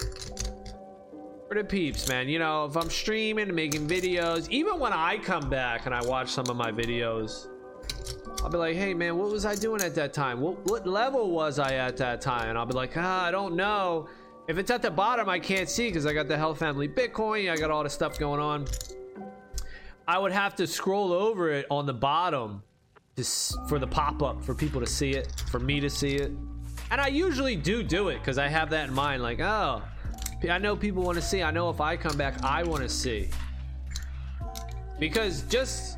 For 1.47 1.55
the 1.55 1.63
peeps, 1.63 2.09
man. 2.09 2.27
You 2.27 2.39
know, 2.39 2.65
if 2.65 2.75
I'm 2.75 2.89
streaming, 2.89 3.53
making 3.53 3.87
videos, 3.87 4.49
even 4.49 4.79
when 4.79 4.91
I 4.91 5.17
come 5.19 5.49
back 5.49 5.85
and 5.85 5.93
I 5.93 6.03
watch 6.03 6.29
some 6.29 6.49
of 6.49 6.57
my 6.57 6.71
videos, 6.71 7.47
I'll 8.44 8.50
be 8.50 8.58
like, 8.58 8.75
hey 8.75 8.94
man, 8.94 9.17
what 9.17 9.29
was 9.29 9.46
I 9.46 9.56
doing 9.56 9.82
at 9.82 9.96
that 9.96 10.13
time? 10.13 10.39
What, 10.41 10.65
what 10.65 10.88
level 10.88 11.32
was 11.32 11.60
I 11.60 11.74
at 11.74 11.98
that 11.98 12.22
time? 12.22 12.50
And 12.50 12.58
I'll 12.58 12.65
be 12.65 12.74
like, 12.74 12.96
ah, 12.96 13.25
I 13.25 13.32
don't 13.32 13.56
know. 13.56 14.08
If 14.48 14.58
it's 14.58 14.72
at 14.72 14.82
the 14.82 14.91
bottom, 14.91 15.27
I 15.27 15.39
can't 15.39 15.70
see 15.70 15.89
because 15.89 16.06
I 16.06 16.13
got 16.13 16.27
the 16.27 16.38
Hell 16.38 16.56
Family 16.56 16.88
Bitcoin. 16.88 17.51
I 17.51 17.58
got 17.58 17.72
all 17.72 17.84
the 17.84 17.89
stuff 17.89 18.17
going 18.17 18.39
on. 18.39 18.65
I 20.08 20.17
would 20.17 20.32
have 20.32 20.56
to 20.56 20.67
scroll 20.67 21.12
over 21.12 21.51
it 21.51 21.65
on 21.70 21.86
the 21.86 21.94
bottom 21.94 22.63
just 23.17 23.58
for 23.67 23.79
the 23.79 23.88
pop-up 23.88 24.44
for 24.44 24.56
people 24.56 24.79
to 24.79 24.88
see 24.88 25.12
it, 25.12 25.34
for 25.51 25.60
me 25.60 25.82
to 25.82 25.89
see 25.89 26.15
it. 26.15 26.32
And 26.91 27.01
I 27.01 27.08
usually 27.08 27.58
do 27.58 27.84
do 27.84 28.08
it 28.08 28.20
because 28.20 28.38
I 28.38 28.48
have 28.48 28.70
that 28.70 28.88
in 28.88 28.96
mind. 28.96 29.22
Like, 29.22 29.41
oh, 29.41 29.82
I 30.50 30.58
know 30.60 30.77
people 30.77 31.03
want 31.03 31.17
to 31.17 31.22
see. 31.22 31.44
I 31.44 31.51
know 31.51 31.70
if 31.70 31.82
I 31.82 31.98
come 31.98 32.15
back, 32.15 32.41
I 32.44 32.63
want 32.63 32.84
to 32.84 32.89
see. 32.89 33.29
Because 34.98 35.41
just, 35.44 35.98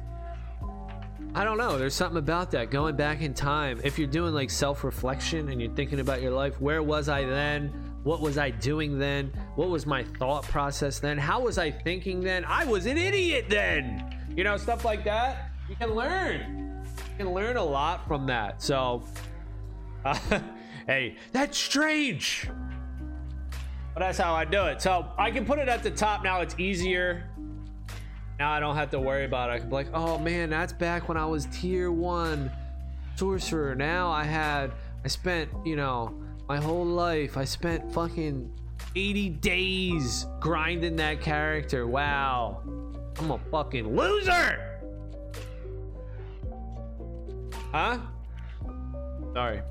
I 1.35 1.43
don't 1.43 1.57
know. 1.57 1.77
There's 1.77 1.93
something 1.93 2.17
about 2.17 2.51
that 2.51 2.71
going 2.71 2.95
back 2.95 3.21
in 3.21 3.33
time. 3.33 3.79
If 3.83 3.99
you're 3.99 4.07
doing 4.07 4.33
like 4.33 4.49
self 4.49 4.83
reflection 4.83 5.49
and 5.49 5.61
you're 5.61 5.73
thinking 5.73 5.99
about 5.99 6.21
your 6.21 6.31
life, 6.31 6.59
where 6.59 6.81
was 6.81 7.07
I 7.07 7.23
then? 7.23 7.67
What 8.03 8.21
was 8.21 8.37
I 8.37 8.49
doing 8.49 8.97
then? 8.97 9.31
What 9.55 9.69
was 9.69 9.85
my 9.85 10.03
thought 10.03 10.43
process 10.45 10.99
then? 10.99 11.17
How 11.17 11.41
was 11.41 11.57
I 11.57 11.69
thinking 11.69 12.21
then? 12.21 12.45
I 12.45 12.65
was 12.65 12.87
an 12.87 12.97
idiot 12.97 13.45
then. 13.47 14.17
You 14.35 14.43
know, 14.43 14.57
stuff 14.57 14.85
like 14.85 15.03
that. 15.03 15.51
You 15.69 15.75
can 15.75 15.93
learn. 15.93 16.83
You 17.11 17.25
can 17.25 17.33
learn 17.33 17.57
a 17.57 17.63
lot 17.63 18.07
from 18.07 18.25
that. 18.27 18.61
So, 18.61 19.03
uh, 20.05 20.17
hey, 20.87 21.17
that's 21.31 21.57
strange. 21.57 22.49
But 23.93 23.99
that's 23.99 24.17
how 24.17 24.33
I 24.33 24.45
do 24.45 24.65
it. 24.65 24.81
So 24.81 25.11
I 25.17 25.29
can 25.29 25.45
put 25.45 25.59
it 25.59 25.67
at 25.67 25.83
the 25.83 25.91
top 25.91 26.23
now. 26.23 26.41
It's 26.41 26.55
easier. 26.57 27.29
Now 28.39 28.51
I 28.51 28.61
don't 28.61 28.77
have 28.77 28.89
to 28.91 28.99
worry 29.01 29.25
about 29.25 29.49
it. 29.49 29.53
I 29.53 29.59
can 29.59 29.67
be 29.67 29.75
like, 29.75 29.89
oh 29.93 30.17
man, 30.17 30.49
that's 30.49 30.71
back 30.71 31.09
when 31.09 31.17
I 31.17 31.25
was 31.25 31.45
tier 31.47 31.91
one 31.91 32.49
sorcerer. 33.17 33.75
Now 33.75 34.09
I 34.09 34.23
had, 34.23 34.71
I 35.03 35.09
spent, 35.09 35.49
you 35.65 35.75
know, 35.75 36.17
my 36.47 36.57
whole 36.57 36.85
life. 36.85 37.35
I 37.35 37.43
spent 37.43 37.93
fucking 37.93 38.49
80 38.95 39.29
days 39.29 40.25
grinding 40.39 40.95
that 40.95 41.19
character. 41.19 41.85
Wow. 41.85 42.61
I'm 43.19 43.31
a 43.31 43.39
fucking 43.51 43.93
loser. 43.93 44.79
Huh? 47.73 47.97
Sorry. 49.33 49.61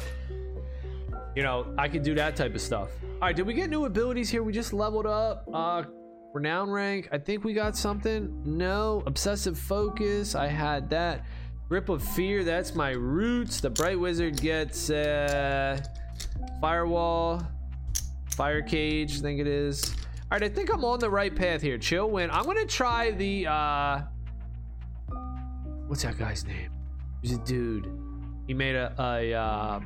You 1.34 1.42
know, 1.42 1.74
I 1.78 1.88
could 1.88 2.02
do 2.02 2.14
that 2.16 2.36
type 2.36 2.54
of 2.54 2.60
stuff. 2.60 2.90
All 3.02 3.20
right, 3.22 3.34
did 3.34 3.46
we 3.46 3.54
get 3.54 3.70
new 3.70 3.86
abilities 3.86 4.28
here? 4.28 4.42
We 4.42 4.52
just 4.52 4.74
leveled 4.74 5.06
up. 5.06 5.48
Uh, 5.52 5.84
renown 6.32 6.70
rank. 6.70 7.08
I 7.12 7.18
think 7.18 7.44
we 7.44 7.54
got 7.54 7.76
something. 7.76 8.42
No, 8.44 9.02
obsessive 9.06 9.58
focus. 9.58 10.34
I 10.34 10.46
had 10.46 10.90
that. 10.90 11.24
Grip 11.68 11.88
of 11.90 12.02
fear. 12.02 12.44
That's 12.44 12.74
my 12.74 12.90
roots. 12.90 13.60
The 13.60 13.70
bright 13.70 13.98
wizard 13.98 14.40
gets 14.40 14.88
uh, 14.88 15.78
firewall, 16.60 17.46
fire 18.30 18.62
cage. 18.62 19.18
I 19.18 19.20
think 19.20 19.40
it 19.40 19.46
is. 19.46 19.94
All 20.30 20.38
right, 20.38 20.42
I 20.42 20.48
think 20.48 20.72
I'm 20.72 20.84
on 20.84 20.98
the 20.98 21.10
right 21.10 21.34
path 21.34 21.60
here. 21.60 21.78
Chillwind. 21.78 22.30
I'm 22.32 22.44
gonna 22.44 22.64
try 22.66 23.10
the. 23.10 23.46
uh 23.46 24.02
What's 25.86 26.02
that 26.02 26.18
guy's 26.18 26.44
name? 26.44 26.70
He's 27.22 27.32
a 27.32 27.38
dude. 27.38 27.90
He 28.46 28.54
made 28.54 28.74
a 28.74 28.94
a 28.98 29.34
uh, 29.34 29.80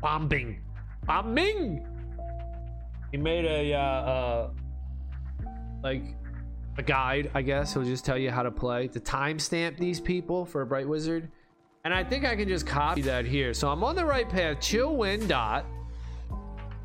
bombing, 0.00 0.60
bombing. 1.06 1.86
He 3.12 3.16
made 3.18 3.44
a 3.44 3.74
uh, 3.74 3.78
uh, 3.78 4.50
like 5.82 6.02
a 6.76 6.82
guide, 6.82 7.30
I 7.34 7.42
guess. 7.42 7.74
He'll 7.74 7.84
just 7.84 8.04
tell 8.04 8.18
you 8.18 8.30
how 8.30 8.42
to 8.42 8.50
play 8.50 8.88
to 8.88 9.00
timestamp 9.00 9.78
these 9.78 10.00
people 10.00 10.44
for 10.44 10.62
a 10.62 10.66
bright 10.66 10.88
wizard. 10.88 11.30
And 11.84 11.94
I 11.94 12.04
think 12.04 12.24
I 12.24 12.36
can 12.36 12.48
just 12.48 12.66
copy 12.66 13.02
that 13.02 13.24
here. 13.24 13.54
So 13.54 13.68
I'm 13.68 13.82
on 13.84 13.96
the 13.96 14.04
right 14.04 14.28
path. 14.28 14.58
Chillwind 14.58 15.28
dot. 15.28 15.64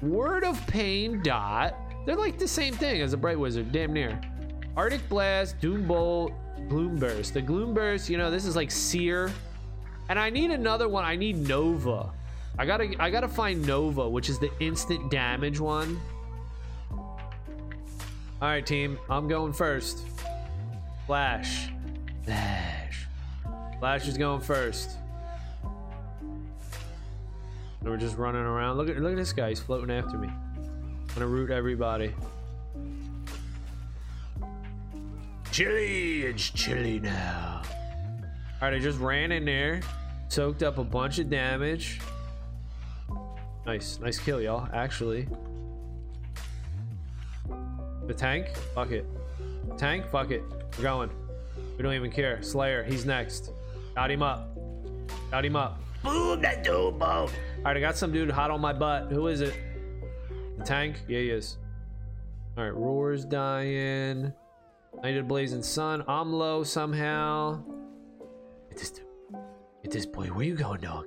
Word 0.01 0.43
of 0.43 0.65
pain 0.67 1.21
dot. 1.23 1.75
They're 2.05 2.15
like 2.15 2.38
the 2.38 2.47
same 2.47 2.73
thing 2.73 3.01
as 3.01 3.13
a 3.13 3.17
bright 3.17 3.39
wizard, 3.39 3.71
damn 3.71 3.93
near. 3.93 4.19
Arctic 4.75 5.07
blast, 5.07 5.59
doom 5.62 5.88
bolt, 5.88 6.33
gloom 6.67 6.97
burst. 6.97 7.33
The 7.33 7.41
gloom 7.41 7.73
burst, 7.73 8.09
you 8.09 8.17
know, 8.17 8.29
this 8.29 8.45
is 8.45 8.55
like 8.55 8.71
seer. 8.71 9.31
And 10.09 10.19
I 10.19 10.29
need 10.29 10.51
another 10.51 10.89
one. 10.89 11.05
I 11.05 11.15
need 11.15 11.47
Nova. 11.47 12.12
I 12.57 12.65
gotta 12.65 12.93
I 13.00 13.09
gotta 13.09 13.27
find 13.27 13.65
Nova, 13.65 14.07
which 14.07 14.29
is 14.29 14.39
the 14.39 14.51
instant 14.59 15.09
damage 15.09 15.59
one. 15.59 16.00
All 18.43 18.50
right, 18.50 18.65
team. 18.65 19.00
I'm 19.09 19.29
going 19.29 19.53
first. 19.53 20.05
Flash. 21.07 21.69
Flash. 22.25 23.07
Flash 23.79 24.05
is 24.05 24.17
going 24.17 24.41
first. 24.41 24.97
And 27.79 27.89
we're 27.89 27.95
just 27.95 28.17
running 28.17 28.41
around. 28.41 28.75
Look 28.75 28.89
at 28.89 28.97
look 28.97 29.13
at 29.13 29.17
this 29.17 29.31
guy. 29.31 29.47
He's 29.47 29.62
floating 29.62 29.89
after 29.89 30.17
me. 30.17 30.27
I'm 30.27 31.13
gonna 31.13 31.27
root 31.27 31.51
everybody. 31.51 32.13
Chilly. 35.53 36.23
It's 36.23 36.50
chilly 36.50 37.00
now. 37.00 37.62
All 37.63 38.67
right, 38.67 38.73
I 38.73 38.79
just 38.79 39.00
ran 39.00 39.31
in 39.31 39.45
there, 39.45 39.79
soaked 40.27 40.63
up 40.63 40.79
a 40.79 40.83
bunch 40.83 41.17
of 41.17 41.29
damage. 41.29 42.01
Nice, 43.65 44.00
nice 44.01 44.19
kill, 44.19 44.41
y'all. 44.41 44.67
Actually. 44.73 45.29
The 48.07 48.13
tank? 48.13 48.55
Fuck 48.75 48.91
it. 48.91 49.05
Tank? 49.77 50.05
Fuck 50.10 50.31
it. 50.31 50.43
We're 50.77 50.83
going. 50.83 51.10
We 51.77 51.83
don't 51.83 51.93
even 51.93 52.12
care. 52.12 52.41
Slayer, 52.41 52.83
he's 52.83 53.05
next. 53.05 53.51
Got 53.95 54.12
him 54.12 54.22
up. 54.22 54.57
Got 55.31 55.45
him 55.45 55.55
up. 55.55 55.79
Boom, 56.03 56.41
that 56.41 56.63
dude, 56.63 57.00
boom. 57.00 57.01
All 57.01 57.29
right, 57.63 57.77
I 57.77 57.79
got 57.79 57.95
some 57.95 58.12
dude 58.12 58.29
hot 58.29 58.51
on 58.51 58.60
my 58.60 58.74
butt. 58.74 59.12
Who 59.12 59.27
is 59.27 59.41
it? 59.41 59.53
The 60.57 60.63
tank? 60.63 60.98
Yeah, 61.07 61.19
he 61.19 61.29
is. 61.29 61.57
All 62.57 62.63
right, 62.63 62.74
Roar's 62.74 63.25
dying. 63.25 64.33
Nighted 65.01 65.27
Blazing 65.27 65.63
Sun. 65.63 66.03
I'm 66.07 66.33
low 66.33 66.63
somehow. 66.63 67.63
Get 68.69 68.77
this 68.77 68.91
dude. 68.91 69.05
Get 69.81 69.91
this 69.91 70.05
boy. 70.05 70.27
Where 70.27 70.45
you 70.45 70.55
going, 70.55 70.81
dog? 70.81 71.05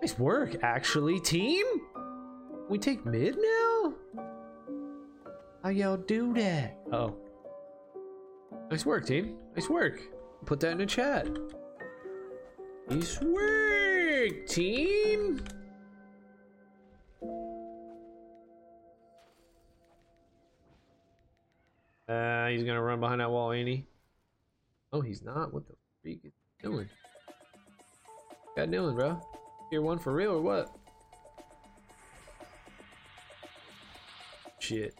Nice 0.00 0.18
work, 0.18 0.56
actually, 0.62 1.20
team. 1.20 1.64
We 2.68 2.78
take 2.78 3.04
mid 3.06 3.36
now? 3.36 3.71
How 5.62 5.68
y'all 5.68 5.96
do 5.96 6.34
that? 6.34 6.76
Oh. 6.92 7.14
Nice 8.70 8.84
work, 8.84 9.06
team. 9.06 9.36
Nice 9.54 9.68
work. 9.68 10.00
Put 10.44 10.58
that 10.60 10.72
in 10.72 10.78
the 10.78 10.86
chat. 10.86 11.28
Nice 12.90 13.20
work, 13.20 14.46
team. 14.48 15.40
Uh, 22.08 22.48
he's 22.48 22.64
gonna 22.64 22.82
run 22.82 22.98
behind 22.98 23.20
that 23.20 23.30
wall, 23.30 23.52
ain't 23.52 23.68
he? 23.68 23.86
Oh, 24.92 25.00
he's 25.00 25.22
not. 25.22 25.54
What 25.54 25.68
the 25.68 25.74
freak 26.02 26.20
is 26.24 26.32
he 26.58 26.66
doing? 26.66 26.88
You 28.56 28.66
doing, 28.66 28.96
bro? 28.96 29.20
Tier 29.70 29.80
one 29.80 29.98
for 30.00 30.12
real 30.12 30.32
or 30.32 30.42
what? 30.42 30.76
Shit. 34.58 34.98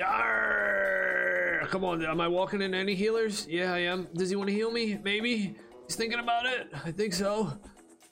Arr! 0.00 1.66
Come 1.70 1.84
on, 1.84 2.04
am 2.04 2.20
I 2.20 2.28
walking 2.28 2.62
in 2.62 2.74
any 2.74 2.94
healers? 2.94 3.46
Yeah, 3.48 3.72
I 3.72 3.78
am. 3.78 4.08
Does 4.14 4.30
he 4.30 4.36
want 4.36 4.48
to 4.48 4.54
heal 4.54 4.70
me? 4.70 4.98
Maybe? 5.02 5.56
He's 5.86 5.96
thinking 5.96 6.18
about 6.18 6.46
it? 6.46 6.68
I 6.84 6.90
think 6.92 7.12
so. 7.12 7.52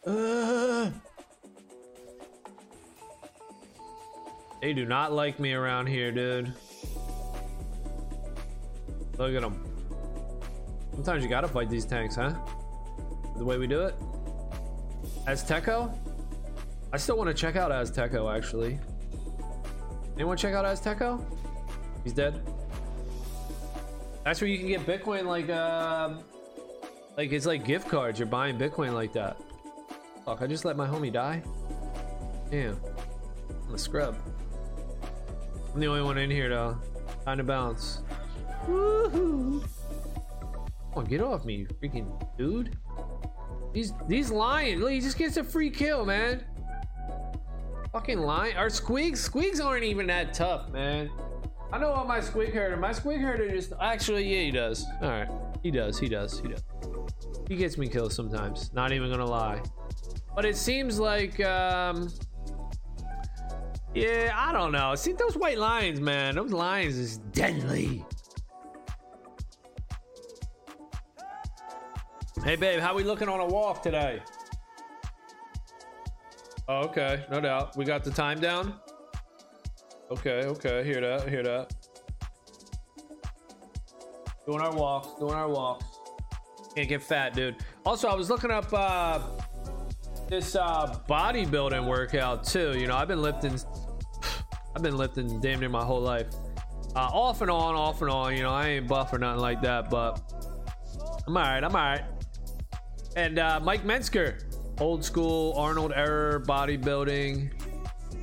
Uh... 0.06 0.90
They 4.60 4.72
do 4.72 4.86
not 4.86 5.12
like 5.12 5.38
me 5.38 5.52
around 5.52 5.88
here, 5.88 6.10
dude. 6.10 6.52
Look 9.18 9.34
at 9.34 9.42
them. 9.42 9.62
Sometimes 10.94 11.22
you 11.22 11.28
gotta 11.28 11.48
fight 11.48 11.68
these 11.68 11.84
tanks, 11.84 12.16
huh? 12.16 12.34
The 13.36 13.44
way 13.44 13.58
we 13.58 13.66
do 13.66 13.82
it? 13.82 13.94
Azteco? 15.26 15.94
I 16.92 16.96
still 16.96 17.16
want 17.16 17.28
to 17.28 17.34
check 17.34 17.56
out 17.56 17.70
Azteco 17.70 18.34
actually. 18.34 18.78
Anyone 20.14 20.36
check 20.36 20.54
out 20.54 20.64
Azteco? 20.64 21.22
He's 22.04 22.12
dead. 22.12 22.40
That's 24.24 24.40
where 24.40 24.48
you 24.48 24.58
can 24.58 24.68
get 24.68 24.86
Bitcoin 24.86 25.24
like 25.24 25.48
uh 25.50 26.14
like 27.16 27.32
it's 27.32 27.46
like 27.46 27.64
gift 27.64 27.88
cards. 27.88 28.18
You're 28.18 28.28
buying 28.28 28.58
Bitcoin 28.58 28.92
like 28.92 29.12
that. 29.14 29.36
Fuck, 30.24 30.42
I 30.42 30.46
just 30.46 30.64
let 30.64 30.76
my 30.76 30.86
homie 30.86 31.12
die. 31.12 31.42
Damn. 32.50 32.78
I'm 33.68 33.74
a 33.74 33.78
scrub. 33.78 34.16
I'm 35.72 35.80
the 35.80 35.86
only 35.86 36.02
one 36.02 36.18
in 36.18 36.30
here 36.30 36.48
though. 36.48 36.78
Time 37.24 37.38
to 37.38 37.44
bounce. 37.44 38.02
Woohoo! 38.66 39.62
Come 40.94 41.02
on, 41.02 41.04
get 41.06 41.20
off 41.20 41.44
me, 41.44 41.54
you 41.54 41.66
freaking 41.66 42.08
dude. 42.38 42.76
These 43.72 43.92
these 44.08 44.30
lions, 44.30 44.80
look, 44.80 44.92
he 44.92 45.00
just 45.00 45.18
gets 45.18 45.36
a 45.36 45.44
free 45.44 45.70
kill, 45.70 46.04
man. 46.04 46.44
Fucking 47.92 48.18
lion. 48.18 48.56
Our 48.56 48.68
squigs, 48.68 49.28
squigs 49.28 49.64
aren't 49.64 49.84
even 49.84 50.06
that 50.06 50.32
tough, 50.32 50.70
man. 50.70 51.10
I 51.72 51.78
know 51.78 51.90
what 51.90 52.06
my 52.06 52.20
squig 52.20 52.52
herder. 52.52 52.76
My 52.76 52.90
squig 52.90 53.20
herder 53.20 53.50
just 53.50 53.72
actually, 53.80 54.24
yeah, 54.24 54.44
he 54.44 54.50
does. 54.50 54.86
All 55.02 55.08
right, 55.08 55.28
he 55.62 55.70
does, 55.70 55.98
he 55.98 56.08
does, 56.08 56.38
he 56.40 56.48
does. 56.48 56.62
He 57.48 57.56
gets 57.56 57.76
me 57.76 57.88
killed 57.88 58.12
sometimes. 58.12 58.72
Not 58.72 58.92
even 58.92 59.10
gonna 59.10 59.26
lie. 59.26 59.60
But 60.34 60.44
it 60.44 60.56
seems 60.56 60.98
like, 60.98 61.40
um, 61.44 62.10
yeah, 63.94 64.32
I 64.34 64.52
don't 64.52 64.72
know. 64.72 64.94
See 64.94 65.12
those 65.12 65.36
white 65.36 65.58
lions, 65.58 66.00
man. 66.00 66.34
Those 66.36 66.52
lions 66.52 66.96
is 66.96 67.18
deadly. 67.18 68.04
Hey, 72.44 72.56
babe, 72.56 72.80
how 72.80 72.94
we 72.94 73.04
looking 73.04 73.28
on 73.28 73.40
a 73.40 73.46
walk 73.46 73.82
today? 73.82 74.20
Oh, 76.68 76.84
okay, 76.84 77.24
no 77.30 77.40
doubt. 77.40 77.76
We 77.76 77.84
got 77.84 78.04
the 78.04 78.10
time 78.10 78.40
down. 78.40 78.74
Okay, 80.18 80.44
okay, 80.44 80.84
hear 80.84 81.00
that, 81.00 81.28
hear 81.28 81.42
that. 81.42 81.74
Doing 84.46 84.60
our 84.60 84.72
walks, 84.72 85.18
doing 85.18 85.34
our 85.34 85.48
walks. 85.48 85.84
Can't 86.76 86.88
get 86.88 87.02
fat, 87.02 87.34
dude. 87.34 87.56
Also, 87.84 88.06
I 88.06 88.14
was 88.14 88.30
looking 88.30 88.52
up 88.52 88.72
uh, 88.72 89.18
this 90.28 90.54
uh, 90.54 91.00
bodybuilding 91.08 91.84
workout 91.84 92.44
too. 92.44 92.78
You 92.78 92.86
know, 92.86 92.96
I've 92.96 93.08
been 93.08 93.22
lifting, 93.22 93.58
I've 94.76 94.82
been 94.82 94.96
lifting 94.96 95.40
damn 95.40 95.58
near 95.58 95.68
my 95.68 95.84
whole 95.84 96.00
life. 96.00 96.28
Uh, 96.94 97.00
off 97.12 97.40
and 97.40 97.50
on, 97.50 97.74
off 97.74 98.00
and 98.00 98.10
on. 98.10 98.36
You 98.36 98.44
know, 98.44 98.50
I 98.50 98.68
ain't 98.68 98.86
buff 98.86 99.12
or 99.12 99.18
nothing 99.18 99.40
like 99.40 99.62
that, 99.62 99.90
but 99.90 100.20
I'm 101.26 101.36
all 101.36 101.42
right. 101.42 101.64
I'm 101.64 101.74
all 101.74 101.82
right. 101.82 102.04
And 103.16 103.40
uh, 103.40 103.58
Mike 103.60 103.82
Mentzer, 103.82 104.40
old 104.80 105.04
school 105.04 105.54
Arnold 105.56 105.92
Error 105.92 106.40
bodybuilding. 106.46 107.63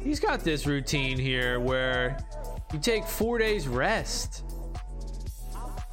He's 0.04 0.20
got 0.20 0.42
this 0.42 0.66
routine 0.66 1.18
here 1.18 1.60
where 1.60 2.18
you 2.74 2.80
take 2.80 3.06
four 3.06 3.38
days 3.38 3.68
rest. 3.68 4.44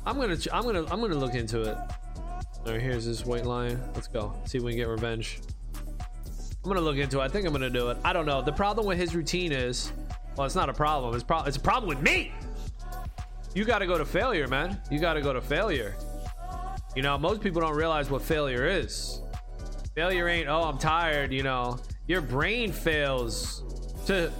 I'm 0.06 0.18
gonna, 0.18 0.36
I'm 0.52 0.64
gonna, 0.64 0.84
I'm 0.90 1.00
gonna 1.00 1.14
look 1.14 1.34
into 1.34 1.62
it. 1.62 1.76
All 1.76 2.72
right, 2.72 2.80
here's 2.80 3.04
this 3.04 3.26
white 3.26 3.44
lion. 3.44 3.80
Let's 3.94 4.08
go. 4.08 4.34
See 4.46 4.58
if 4.58 4.64
we 4.64 4.72
can 4.72 4.78
get 4.78 4.88
revenge. 4.88 5.40
I'm 6.64 6.70
gonna 6.70 6.80
look 6.80 6.96
into 6.96 7.20
it. 7.20 7.22
I 7.22 7.28
think 7.28 7.46
I'm 7.46 7.52
gonna 7.52 7.70
do 7.70 7.90
it. 7.90 7.98
I 8.04 8.12
don't 8.12 8.26
know. 8.26 8.40
The 8.40 8.52
problem 8.52 8.86
with 8.86 8.98
his 8.98 9.14
routine 9.14 9.52
is, 9.52 9.92
well, 10.36 10.46
it's 10.46 10.54
not 10.54 10.68
a 10.68 10.74
problem. 10.74 11.14
It's 11.14 11.24
pro- 11.24 11.44
It's 11.44 11.56
a 11.56 11.60
problem 11.60 11.88
with 11.88 12.00
me. 12.00 12.32
You 13.54 13.64
got 13.64 13.78
to 13.80 13.86
go 13.86 13.98
to 13.98 14.04
failure, 14.04 14.46
man. 14.46 14.80
You 14.90 14.98
got 14.98 15.14
to 15.14 15.20
go 15.20 15.32
to 15.32 15.40
failure. 15.40 15.96
You 16.94 17.02
know, 17.02 17.18
most 17.18 17.40
people 17.40 17.60
don't 17.60 17.74
realize 17.74 18.10
what 18.10 18.22
failure 18.22 18.66
is. 18.66 19.20
Failure 19.94 20.28
ain't, 20.28 20.48
oh, 20.48 20.62
I'm 20.62 20.78
tired, 20.78 21.32
you 21.32 21.42
know. 21.42 21.78
Your 22.06 22.20
brain 22.20 22.72
fails 22.72 23.64
to 24.08 24.32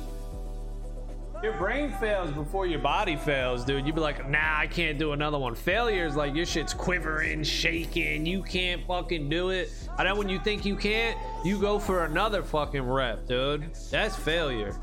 your 1.43 1.53
brain 1.53 1.93
fails 2.01 2.33
before 2.33 2.67
your 2.67 2.81
body 2.81 3.15
fails, 3.15 3.65
dude. 3.65 3.87
You'd 3.87 3.95
be 3.95 4.01
like, 4.01 4.29
nah, 4.29 4.59
I 4.59 4.67
can't 4.67 4.99
do 4.99 5.13
another 5.13 5.39
one. 5.39 5.55
Failure 5.55 6.05
is 6.05 6.17
like 6.17 6.35
your 6.35 6.47
shit's 6.47 6.75
quivering, 6.75 7.45
shaking. 7.45 8.27
You 8.27 8.43
can't 8.43 8.85
fucking 8.87 9.29
do 9.29 9.51
it. 9.51 9.71
And 9.99 10.09
then 10.09 10.17
when 10.17 10.29
you 10.29 10.41
think 10.41 10.65
you 10.65 10.75
can't, 10.75 11.17
you 11.45 11.61
go 11.61 11.79
for 11.79 12.07
another 12.07 12.43
fucking 12.43 12.83
rep, 12.83 13.29
dude. 13.29 13.73
That's 13.91 14.17
failure. 14.17 14.75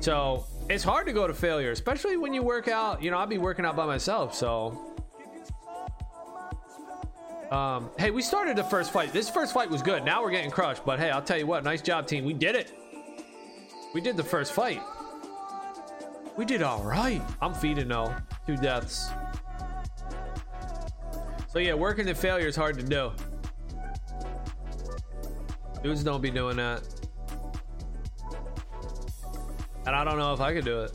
So 0.00 0.46
it's 0.68 0.82
hard 0.82 1.06
to 1.06 1.12
go 1.12 1.26
to 1.28 1.34
failure, 1.34 1.70
especially 1.70 2.16
when 2.16 2.34
you 2.34 2.42
work 2.42 2.66
out. 2.66 3.02
You 3.02 3.10
know, 3.10 3.18
I'll 3.18 3.26
be 3.26 3.38
working 3.38 3.64
out 3.64 3.76
by 3.76 3.86
myself, 3.86 4.34
so 4.34 4.96
um, 7.52 7.90
hey, 7.98 8.10
we 8.10 8.22
started 8.22 8.56
the 8.56 8.64
first 8.64 8.90
fight. 8.90 9.12
This 9.12 9.30
first 9.30 9.54
fight 9.54 9.70
was 9.70 9.82
good. 9.82 10.04
Now 10.04 10.22
we're 10.22 10.30
getting 10.30 10.50
crushed. 10.50 10.84
But 10.84 10.98
hey, 10.98 11.10
I'll 11.10 11.22
tell 11.22 11.38
you 11.38 11.46
what. 11.46 11.62
Nice 11.62 11.82
job, 11.82 12.06
team. 12.06 12.24
We 12.24 12.34
did 12.34 12.54
it. 12.56 12.72
We 13.94 14.00
did 14.00 14.16
the 14.16 14.24
first 14.24 14.52
fight. 14.52 14.82
We 16.36 16.44
did 16.44 16.62
all 16.62 16.82
right. 16.82 17.22
I'm 17.40 17.54
feeding 17.54 17.88
though. 17.88 18.14
Two 18.46 18.56
deaths. 18.56 19.10
So 21.50 21.58
yeah, 21.58 21.74
working 21.74 22.06
the 22.06 22.14
failure 22.14 22.46
is 22.46 22.56
hard 22.56 22.78
to 22.78 22.84
do. 22.84 23.12
Dudes 25.82 26.04
don't 26.04 26.20
be 26.20 26.30
doing 26.30 26.56
that. 26.56 26.82
And 29.86 29.96
I 29.96 30.04
don't 30.04 30.18
know 30.18 30.34
if 30.34 30.40
I 30.40 30.52
could 30.52 30.64
do 30.64 30.82
it. 30.82 30.92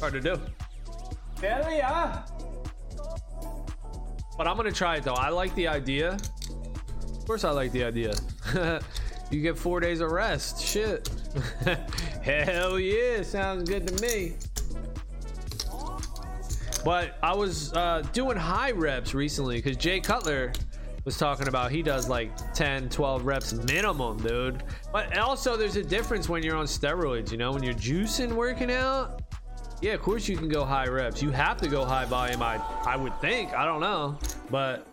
Hard 0.00 0.14
to 0.14 0.20
do. 0.20 0.40
Failure. 1.36 2.24
But 4.38 4.46
I'm 4.46 4.56
gonna 4.56 4.72
try 4.72 4.96
it 4.96 5.04
though. 5.04 5.14
I 5.14 5.28
like 5.28 5.54
the 5.54 5.68
idea. 5.68 6.12
Of 6.12 7.26
course, 7.26 7.44
I 7.44 7.50
like 7.50 7.72
the 7.72 7.84
idea. 7.84 8.14
you 9.30 9.40
get 9.40 9.58
four 9.58 9.80
days 9.80 10.00
of 10.00 10.10
rest. 10.10 10.62
Shit. 10.62 11.10
Hell 12.22 12.78
yeah, 12.78 13.22
sounds 13.22 13.68
good 13.68 13.86
to 13.86 14.02
me. 14.02 14.34
But 16.84 17.18
I 17.22 17.34
was 17.34 17.72
uh, 17.72 18.02
doing 18.12 18.36
high 18.36 18.70
reps 18.70 19.14
recently 19.14 19.56
because 19.56 19.76
Jay 19.76 19.98
Cutler 19.98 20.52
was 21.04 21.18
talking 21.18 21.48
about 21.48 21.72
he 21.72 21.82
does 21.82 22.08
like 22.08 22.30
10, 22.54 22.88
12 22.88 23.24
reps 23.24 23.52
minimum, 23.52 24.18
dude. 24.18 24.62
But 24.92 25.16
also, 25.18 25.56
there's 25.56 25.76
a 25.76 25.82
difference 25.82 26.28
when 26.28 26.42
you're 26.42 26.56
on 26.56 26.66
steroids, 26.66 27.32
you 27.32 27.38
know, 27.38 27.52
when 27.52 27.62
you're 27.62 27.74
juicing 27.74 28.32
working 28.32 28.70
out 28.70 29.22
yeah, 29.80 29.92
of 29.92 30.02
course 30.02 30.28
you 30.28 30.36
can 30.36 30.48
go 30.48 30.64
high 30.64 30.86
reps. 30.86 31.22
You 31.22 31.30
have 31.30 31.58
to 31.58 31.68
go 31.68 31.84
high 31.84 32.06
volume. 32.06 32.42
I 32.42 32.56
I 32.84 32.96
would 32.96 33.18
think. 33.20 33.52
I 33.54 33.64
don't 33.64 33.80
know, 33.80 34.18
but 34.50 34.86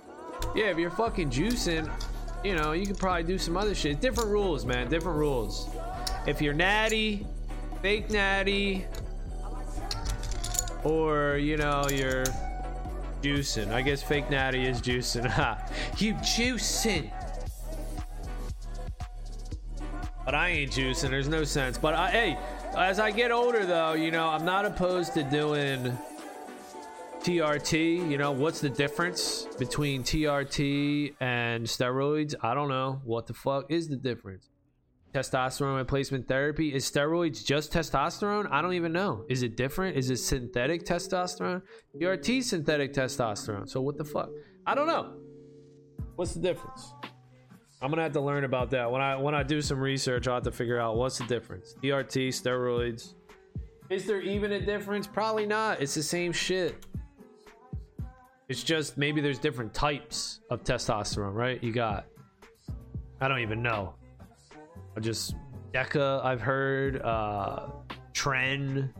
yeah, 0.55 0.65
if 0.65 0.77
you're 0.77 0.91
fucking 0.91 1.29
juicing, 1.29 1.89
you 2.43 2.55
know, 2.55 2.73
you 2.73 2.85
can 2.85 2.95
probably 2.95 3.23
do 3.23 3.37
some 3.37 3.55
other 3.55 3.73
shit. 3.73 4.01
Different 4.01 4.29
rules, 4.29 4.65
man. 4.65 4.89
Different 4.89 5.17
rules. 5.17 5.69
If 6.27 6.41
you're 6.41 6.53
natty, 6.53 7.25
fake 7.81 8.09
natty, 8.09 8.85
or 10.83 11.37
you 11.37 11.57
know 11.57 11.87
you're 11.89 12.25
juicing. 13.21 13.71
I 13.71 13.81
guess 13.81 14.03
fake 14.03 14.29
natty 14.29 14.65
is 14.65 14.81
juicing. 14.81 15.29
Ha, 15.33 15.57
you 15.97 16.13
juicing. 16.15 17.11
But 20.25 20.35
I 20.35 20.49
ain't 20.49 20.71
juicing. 20.71 21.09
There's 21.09 21.27
no 21.27 21.43
sense. 21.43 21.77
But 21.77 21.93
I, 21.95 22.09
hey, 22.09 22.37
as 22.77 22.99
I 22.99 23.11
get 23.11 23.31
older, 23.31 23.65
though, 23.65 23.93
you 23.93 24.11
know, 24.11 24.27
I'm 24.27 24.45
not 24.45 24.65
opposed 24.65 25.13
to 25.15 25.23
doing 25.23 25.97
TRT. 27.23 28.11
You 28.11 28.17
know, 28.17 28.31
what's 28.31 28.59
the 28.59 28.69
difference 28.69 29.47
between 29.57 30.03
TRT 30.03 31.15
and 31.21 31.65
steroids? 31.65 32.35
I 32.41 32.53
don't 32.53 32.67
know. 32.67 32.99
What 33.05 33.27
the 33.27 33.33
fuck 33.33 33.71
is 33.71 33.87
the 33.87 33.95
difference? 33.95 34.49
Testosterone 35.13 35.77
replacement 35.77 36.27
therapy? 36.27 36.73
Is 36.73 36.89
steroids 36.89 37.45
just 37.45 37.71
testosterone? 37.71 38.51
I 38.51 38.61
don't 38.61 38.73
even 38.73 38.91
know. 38.91 39.23
Is 39.29 39.41
it 39.41 39.55
different? 39.55 39.95
Is 39.95 40.09
it 40.09 40.17
synthetic 40.17 40.85
testosterone? 40.85 41.61
TRT 41.95 42.43
synthetic 42.43 42.93
testosterone. 42.93 43.69
So 43.69 43.79
what 43.79 43.97
the 43.97 44.03
fuck? 44.03 44.29
I 44.67 44.75
don't 44.75 44.87
know. 44.87 45.13
What's 46.17 46.33
the 46.33 46.41
difference? 46.41 46.93
I'm 47.81 47.89
gonna 47.89 48.03
have 48.03 48.13
to 48.13 48.21
learn 48.21 48.43
about 48.43 48.69
that 48.71 48.91
when 48.91 49.01
I 49.01 49.15
when 49.15 49.33
I 49.33 49.43
do 49.43 49.61
some 49.61 49.79
research. 49.79 50.27
I'll 50.27 50.35
have 50.35 50.43
to 50.43 50.51
figure 50.51 50.79
out 50.79 50.97
what's 50.97 51.19
the 51.19 51.25
difference. 51.25 51.73
TRT, 51.81 52.29
steroids. 52.29 53.13
Is 53.89 54.05
there 54.05 54.19
even 54.19 54.51
a 54.51 54.59
difference? 54.59 55.07
Probably 55.07 55.45
not. 55.45 55.81
It's 55.81 55.93
the 55.93 56.03
same 56.03 56.33
shit. 56.33 56.85
It's 58.53 58.61
just 58.61 58.99
maybe 58.99 59.19
there's 59.19 59.39
different 59.39 59.73
types 59.73 60.41
of 60.51 60.63
testosterone, 60.63 61.33
right? 61.33 61.61
You 61.63 61.71
got. 61.71 62.05
I 63.19 63.27
don't 63.27 63.39
even 63.39 63.63
know. 63.63 63.95
I 64.95 64.99
just 64.99 65.33
Deca. 65.73 66.23
I've 66.23 66.39
heard. 66.39 67.01
Uh, 67.01 67.69
Tren. 68.13 68.93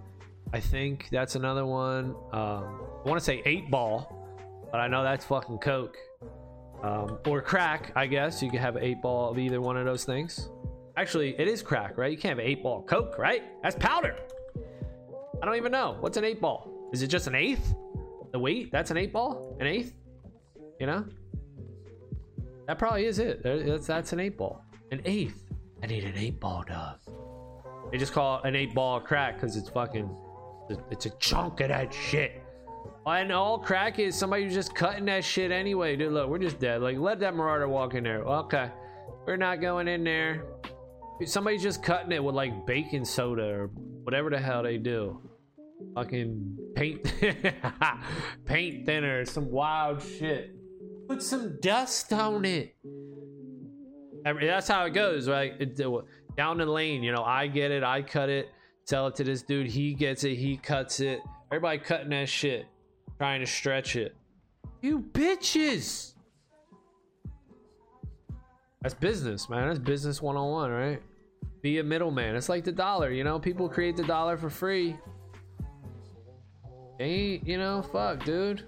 I 0.54 0.60
think 0.60 1.08
that's 1.12 1.36
another 1.36 1.68
one. 1.68 2.16
Um, 2.32 2.82
I 3.06 3.08
want 3.08 3.20
to 3.20 3.24
say 3.24 3.44
eight 3.46 3.70
ball, 3.70 4.28
but 4.72 4.80
I 4.80 4.88
know 4.88 5.04
that's 5.04 5.24
fucking 5.26 5.60
coke. 5.60 5.98
Um, 6.82 7.20
or 7.28 7.40
crack, 7.40 7.92
I 7.96 8.08
guess. 8.08 8.42
You 8.42 8.50
could 8.50 8.60
have 8.60 8.76
eight 8.78 9.04
ball 9.04 9.30
of 9.30 9.38
either 9.38 9.62
one 9.62 9.78
of 9.78 9.86
those 9.86 10.04
things. 10.04 10.50
Actually, 10.98 11.40
it 11.40 11.48
is 11.48 11.62
crack, 11.62 11.96
right? 11.96 12.12
You 12.12 12.18
can't 12.18 12.40
have 12.40 12.44
eight 12.48 12.64
ball 12.64 12.82
coke, 12.82 13.20
right? 13.20 13.44
That's 13.62 13.76
powder. 13.76 14.16
I 15.44 15.46
don't 15.46 15.58
even 15.58 15.72
know. 15.72 15.98
What's 16.00 16.18
an 16.18 16.24
eight 16.24 16.42
ball? 16.42 16.90
Is 16.92 17.04
it 17.04 17.08
just 17.08 17.28
an 17.28 17.36
eighth? 17.36 17.76
The 18.34 18.40
weight? 18.40 18.72
That's 18.72 18.92
an 18.92 18.98
eight 18.98 19.14
ball? 19.14 19.56
An 19.60 19.68
eighth? 19.68 19.94
You 20.80 20.88
know? 20.88 21.06
That 22.68 22.80
probably 22.80 23.06
is 23.06 23.20
it. 23.20 23.44
That's, 23.44 23.88
that's 23.88 24.12
an 24.12 24.20
eight 24.20 24.38
ball. 24.38 24.66
An 24.92 25.02
eighth. 25.06 25.46
I 25.82 25.86
need 25.86 26.04
an 26.04 26.18
eight 26.18 26.40
ball, 26.40 26.64
dog. 26.68 26.98
They 27.92 27.98
just 27.98 28.12
call 28.12 28.42
it 28.42 28.48
an 28.48 28.56
eight 28.56 28.74
ball 28.74 29.00
crack 29.00 29.36
because 29.36 29.56
it's 29.56 29.70
fucking, 29.70 30.10
it's 30.90 31.06
a 31.06 31.12
chunk 31.20 31.62
of 31.62 31.70
that 31.70 31.94
shit. 31.94 32.42
And 33.06 33.32
all 33.32 33.60
crack 33.60 34.00
is 34.00 34.16
somebody 34.16 34.46
who's 34.46 34.54
just 34.54 34.74
cutting 34.74 35.06
that 35.06 35.24
shit 35.24 35.52
anyway. 35.52 35.96
Dude, 35.96 36.14
look, 36.14 36.30
we're 36.30 36.40
just 36.40 36.60
dead. 36.60 36.82
Like, 36.82 36.98
let 36.98 37.20
that 37.20 37.36
marauder 37.36 37.68
walk 37.68 37.94
in 37.94 38.04
there. 38.04 38.24
Okay. 38.24 38.72
We're 39.28 39.38
not 39.38 39.62
going 39.62 39.88
in 39.88 40.04
there. 40.04 40.46
Somebody's 41.26 41.62
just 41.62 41.84
cutting 41.84 42.12
it 42.12 42.24
with 42.24 42.34
like 42.34 42.66
baking 42.66 43.06
soda 43.06 43.44
or 43.44 43.68
whatever 44.04 44.30
the 44.30 44.40
hell 44.40 44.64
they 44.64 44.78
do. 44.78 45.22
Fucking 45.96 46.58
paint, 46.76 47.14
paint 48.46 48.86
thinner, 48.86 49.26
some 49.26 49.52
wild 49.52 50.02
shit. 50.02 50.56
Put 51.08 51.22
some 51.22 51.60
dust 51.62 52.12
on 52.14 52.46
it. 52.46 52.76
That's 54.24 54.68
how 54.68 54.86
it 54.86 54.92
goes, 54.92 55.28
right? 55.28 55.54
It, 55.60 55.80
down 56.36 56.58
the 56.58 56.66
lane, 56.66 57.04
you 57.04 57.12
know, 57.12 57.24
I 57.24 57.48
get 57.48 57.72
it, 57.72 57.84
I 57.84 58.02
cut 58.02 58.30
it, 58.30 58.50
sell 58.86 59.08
it 59.08 59.16
to 59.16 59.24
this 59.24 59.44
dude, 59.44 59.68
he 59.68 59.94
gets 59.94 60.24
it, 60.24 60.36
he 60.36 60.58
cuts 60.58 61.00
it. 61.00 61.20
Everybody 61.52 61.80
cutting 61.80 62.10
that 62.10 62.30
shit, 62.30 62.66
trying 63.18 63.42
to 63.42 63.46
stretch 63.46 63.96
it. 63.96 64.16
You 64.82 65.00
bitches! 65.00 66.14
That's 68.82 68.96
business, 68.96 69.50
man. 69.50 69.68
That's 69.68 69.80
business 69.80 70.22
101, 70.22 70.72
right? 70.72 71.02
Be 71.62 71.80
a 71.80 71.84
middleman. 71.84 72.36
It's 72.36 72.50
like 72.50 72.66
the 72.66 72.72
dollar, 72.72 73.12
you 73.12 73.24
know? 73.24 73.40
People 73.40 73.70
create 73.70 73.96
the 73.96 74.04
dollar 74.04 74.36
for 74.36 74.50
free. 74.50 74.98
Ain't, 77.00 77.48
you 77.48 77.58
know, 77.58 77.82
fuck, 77.82 78.24
dude. 78.24 78.64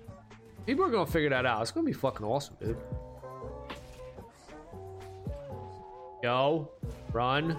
People 0.65 0.85
are 0.85 0.89
gonna 0.89 1.05
figure 1.05 1.29
that 1.29 1.45
out. 1.45 1.61
It's 1.61 1.71
gonna 1.71 1.85
be 1.85 1.93
fucking 1.93 2.25
awesome, 2.25 2.55
dude. 2.59 2.77
Go. 6.23 6.71
Run. 7.13 7.57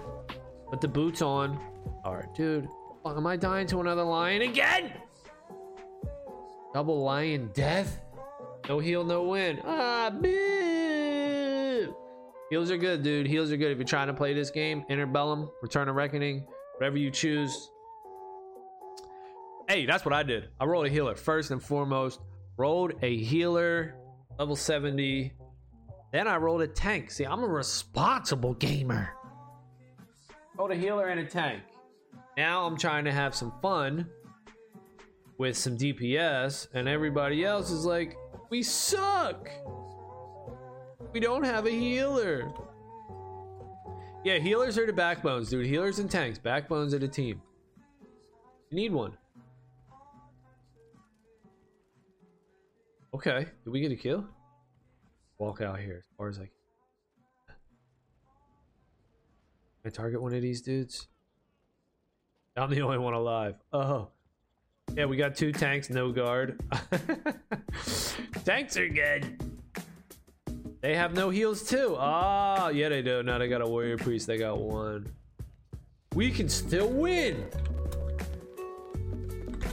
Put 0.69 0.81
the 0.81 0.87
boots 0.87 1.21
on. 1.21 1.57
Alright, 2.05 2.33
dude. 2.35 2.67
Fuck, 3.03 3.15
Am 3.15 3.25
I 3.25 3.37
dying 3.37 3.67
to 3.67 3.79
another 3.79 4.03
lion 4.03 4.41
again? 4.41 4.91
Double 6.73 7.01
lion 7.01 7.49
death? 7.53 8.01
No 8.67 8.79
heal, 8.79 9.05
no 9.05 9.23
win. 9.23 9.61
Ah, 9.63 10.09
boo! 10.09 11.95
Heals 12.49 12.69
are 12.69 12.77
good, 12.77 13.03
dude. 13.03 13.25
Heals 13.25 13.51
are 13.51 13.57
good. 13.57 13.71
If 13.71 13.77
you're 13.77 13.85
trying 13.87 14.07
to 14.07 14.13
play 14.13 14.33
this 14.33 14.51
game, 14.51 14.83
Interbellum, 14.89 15.49
Return 15.61 15.87
of 15.87 15.95
Reckoning, 15.95 16.45
whatever 16.75 16.97
you 16.97 17.09
choose. 17.09 17.71
Hey, 19.67 19.85
that's 19.85 20.05
what 20.05 20.13
I 20.13 20.23
did. 20.23 20.47
I 20.61 20.65
rolled 20.65 20.85
a 20.85 20.89
healer 20.89 21.15
first 21.15 21.51
and 21.51 21.61
foremost. 21.61 22.21
Rolled 22.55 22.93
a 23.01 23.17
healer, 23.17 23.95
level 24.39 24.55
70. 24.55 25.33
Then 26.13 26.27
I 26.27 26.37
rolled 26.37 26.61
a 26.61 26.67
tank. 26.67 27.11
See, 27.11 27.25
I'm 27.25 27.43
a 27.43 27.47
responsible 27.47 28.53
gamer. 28.53 29.09
Rolled 30.57 30.71
a 30.71 30.75
healer 30.75 31.09
and 31.09 31.19
a 31.19 31.25
tank. 31.25 31.63
Now 32.37 32.65
I'm 32.65 32.77
trying 32.77 33.03
to 33.05 33.11
have 33.11 33.35
some 33.35 33.51
fun 33.61 34.09
with 35.37 35.57
some 35.57 35.77
DPS, 35.77 36.67
and 36.73 36.87
everybody 36.87 37.43
else 37.43 37.69
is 37.69 37.83
like, 37.85 38.15
we 38.49 38.63
suck. 38.63 39.49
We 41.11 41.19
don't 41.19 41.43
have 41.43 41.65
a 41.65 41.71
healer. 41.71 42.51
Yeah, 44.23 44.37
healers 44.39 44.77
are 44.77 44.85
the 44.85 44.93
backbones, 44.93 45.49
dude. 45.49 45.65
Healers 45.65 45.99
and 45.99 46.09
tanks, 46.09 46.39
backbones 46.39 46.93
of 46.93 47.01
the 47.01 47.07
team. 47.07 47.41
You 48.69 48.77
need 48.77 48.93
one. 48.93 49.17
Okay, 53.13 53.47
did 53.63 53.69
we 53.69 53.79
get 53.79 53.91
a 53.91 53.95
kill? 53.95 54.25
Walk 55.37 55.61
out 55.61 55.79
here 55.79 55.97
as 55.97 56.17
far 56.17 56.29
as 56.29 56.37
I 56.37 56.41
can. 56.41 56.51
I 59.85 59.89
target 59.89 60.21
one 60.21 60.33
of 60.33 60.41
these 60.41 60.61
dudes? 60.61 61.07
I'm 62.57 62.69
the 62.69 62.81
only 62.81 62.97
one 62.97 63.13
alive. 63.13 63.55
Oh. 63.71 64.09
Yeah, 64.95 65.05
we 65.05 65.15
got 65.15 65.35
two 65.35 65.51
tanks, 65.51 65.89
no 65.89 66.11
guard. 66.11 66.59
tanks 68.45 68.75
are 68.77 68.89
good. 68.89 69.41
They 70.81 70.95
have 70.95 71.13
no 71.13 71.29
heals 71.29 71.63
too. 71.63 71.95
Ah, 71.97 72.65
oh, 72.65 72.69
yeah, 72.69 72.89
they 72.89 73.01
do. 73.01 73.23
Now 73.23 73.37
they 73.37 73.47
got 73.47 73.61
a 73.61 73.67
warrior 73.67 73.97
priest. 73.97 74.27
They 74.27 74.37
got 74.37 74.59
one. 74.59 75.07
We 76.13 76.31
can 76.31 76.49
still 76.49 76.89
win. 76.89 77.45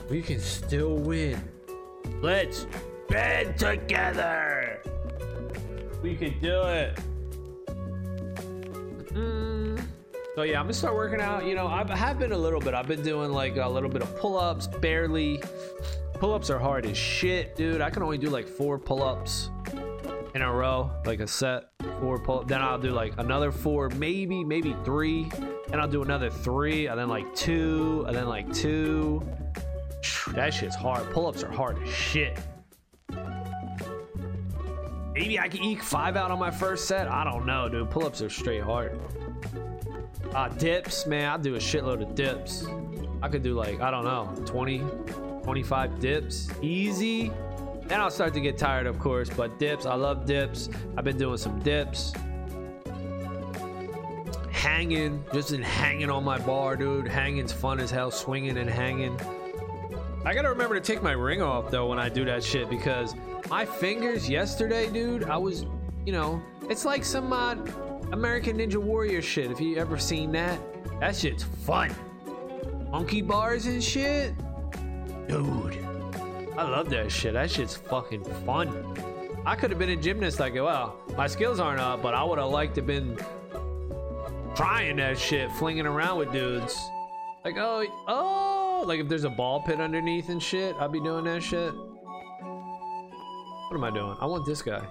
We 0.09 0.21
can 0.21 0.39
still 0.39 0.95
win. 0.95 1.41
Let's 2.21 2.67
band 3.07 3.57
together. 3.57 4.81
We 6.01 6.15
can 6.15 6.39
do 6.39 6.61
it. 6.63 6.99
Mm. 9.13 9.81
So 10.35 10.43
yeah, 10.43 10.59
I'm 10.59 10.65
gonna 10.65 10.73
start 10.73 10.95
working 10.95 11.21
out. 11.21 11.45
You 11.45 11.55
know, 11.55 11.67
I 11.67 11.85
have 11.95 12.19
been 12.19 12.33
a 12.33 12.37
little 12.37 12.59
bit. 12.59 12.73
I've 12.73 12.87
been 12.87 13.01
doing 13.01 13.31
like 13.31 13.55
a 13.57 13.67
little 13.67 13.89
bit 13.89 14.01
of 14.01 14.17
pull-ups, 14.17 14.67
barely. 14.67 15.41
Pull-ups 16.15 16.49
are 16.49 16.59
hard 16.59 16.85
as 16.85 16.97
shit, 16.97 17.55
dude. 17.55 17.81
I 17.81 17.89
can 17.89 18.03
only 18.03 18.17
do 18.17 18.29
like 18.29 18.47
four 18.47 18.77
pull-ups 18.77 19.49
in 20.33 20.41
a 20.41 20.53
row, 20.53 20.91
like 21.05 21.21
a 21.21 21.27
set. 21.27 21.69
Four 21.99 22.19
pull. 22.19 22.43
Then 22.43 22.61
I'll 22.61 22.77
do 22.77 22.91
like 22.91 23.13
another 23.17 23.51
four, 23.51 23.89
maybe, 23.89 24.43
maybe 24.43 24.75
three. 24.83 25.31
And 25.71 25.81
I'll 25.81 25.87
do 25.87 26.03
another 26.03 26.29
three, 26.29 26.87
and 26.87 26.99
then 26.99 27.07
like 27.07 27.33
two, 27.33 28.03
and 28.07 28.15
then 28.15 28.27
like 28.27 28.53
two. 28.53 29.21
That 30.33 30.53
shit's 30.53 30.75
hard. 30.75 31.09
Pull-ups 31.11 31.43
are 31.43 31.51
hard 31.51 31.81
as 31.81 31.89
shit. 31.89 32.37
Maybe 35.15 35.39
I 35.39 35.47
can 35.47 35.63
eke 35.63 35.81
five 35.81 36.17
out 36.17 36.29
on 36.29 36.37
my 36.37 36.51
first 36.51 36.89
set. 36.89 37.07
I 37.07 37.23
don't 37.23 37.45
know, 37.45 37.69
dude. 37.69 37.89
Pull-ups 37.89 38.21
are 38.21 38.29
straight 38.29 38.61
hard. 38.61 38.99
Uh, 40.33 40.49
dips, 40.49 41.07
man. 41.07 41.31
I'll 41.31 41.39
do 41.39 41.55
a 41.55 41.57
shitload 41.57 42.01
of 42.01 42.15
dips. 42.15 42.67
I 43.21 43.29
could 43.29 43.41
do 43.41 43.53
like, 43.53 43.79
I 43.79 43.89
don't 43.91 44.03
know, 44.03 44.35
20, 44.45 44.79
25 45.43 45.99
dips. 46.01 46.49
Easy. 46.61 47.31
Then 47.83 48.01
I'll 48.01 48.11
start 48.11 48.33
to 48.33 48.41
get 48.41 48.57
tired, 48.57 48.87
of 48.87 48.99
course. 48.99 49.29
But 49.29 49.57
dips, 49.57 49.85
I 49.85 49.95
love 49.95 50.25
dips. 50.25 50.67
I've 50.97 51.05
been 51.05 51.17
doing 51.17 51.37
some 51.37 51.59
dips. 51.59 52.11
Hanging, 54.51 55.23
just 55.33 55.53
in 55.53 55.61
hanging 55.61 56.09
on 56.09 56.25
my 56.25 56.39
bar, 56.39 56.75
dude. 56.75 57.07
Hanging's 57.07 57.53
fun 57.53 57.79
as 57.79 57.89
hell. 57.89 58.11
Swinging 58.11 58.57
and 58.57 58.69
hanging. 58.69 59.17
I 60.25 60.33
gotta 60.33 60.49
remember 60.49 60.73
to 60.73 60.81
take 60.81 61.03
my 61.03 61.11
ring 61.11 61.43
off 61.43 61.69
though 61.69 61.87
when 61.87 61.99
I 61.99 62.09
do 62.09 62.25
that 62.25 62.43
shit 62.43 62.67
because 62.67 63.13
my 63.47 63.63
fingers 63.63 64.27
yesterday, 64.27 64.89
dude, 64.89 65.25
I 65.25 65.37
was, 65.37 65.65
you 66.03 66.11
know, 66.11 66.41
it's 66.67 66.83
like 66.83 67.05
some 67.05 67.31
uh, 67.31 67.55
American 68.11 68.57
Ninja 68.57 68.77
Warrior 68.77 69.21
shit. 69.21 69.51
If 69.51 69.61
you 69.61 69.77
ever 69.77 69.99
seen 69.99 70.31
that, 70.31 70.59
that 70.99 71.15
shit's 71.15 71.43
fun. 71.43 71.93
Monkey 72.89 73.21
bars 73.21 73.67
and 73.67 73.83
shit, 73.83 74.33
dude. 75.27 75.77
I 76.57 76.63
love 76.63 76.89
that 76.89 77.11
shit. 77.11 77.33
That 77.33 77.51
shit's 77.51 77.75
fucking 77.75 78.23
fun. 78.45 78.97
I 79.45 79.55
could 79.55 79.69
have 79.69 79.77
been 79.77 79.89
a 79.89 79.95
gymnast. 79.95 80.39
Like, 80.39 80.55
well, 80.55 80.95
my 81.15 81.27
skills 81.27 81.59
aren't 81.59 81.81
up, 81.81 82.01
but 82.01 82.15
I 82.15 82.23
would 82.23 82.39
have 82.39 82.49
liked 82.49 82.75
to 82.75 82.81
have 82.81 82.87
been 82.87 83.19
trying 84.55 84.95
that 84.95 85.19
shit, 85.19 85.51
flinging 85.51 85.85
around 85.85 86.17
with 86.17 86.31
dudes. 86.31 86.75
Like, 87.43 87.57
oh, 87.57 87.85
oh, 88.07 88.54
like 88.83 88.99
if 88.99 89.07
there's 89.07 89.23
a 89.23 89.29
ball 89.29 89.61
pit 89.61 89.79
underneath 89.79 90.29
and 90.29 90.41
shit, 90.41 90.75
I'd 90.79 90.91
be 90.91 90.99
doing 90.99 91.25
that 91.25 91.43
shit. 91.43 91.73
What 93.67 93.77
am 93.77 93.83
I 93.83 93.91
doing? 93.91 94.15
I 94.19 94.25
want 94.25 94.45
this 94.45 94.61
guy. 94.61 94.85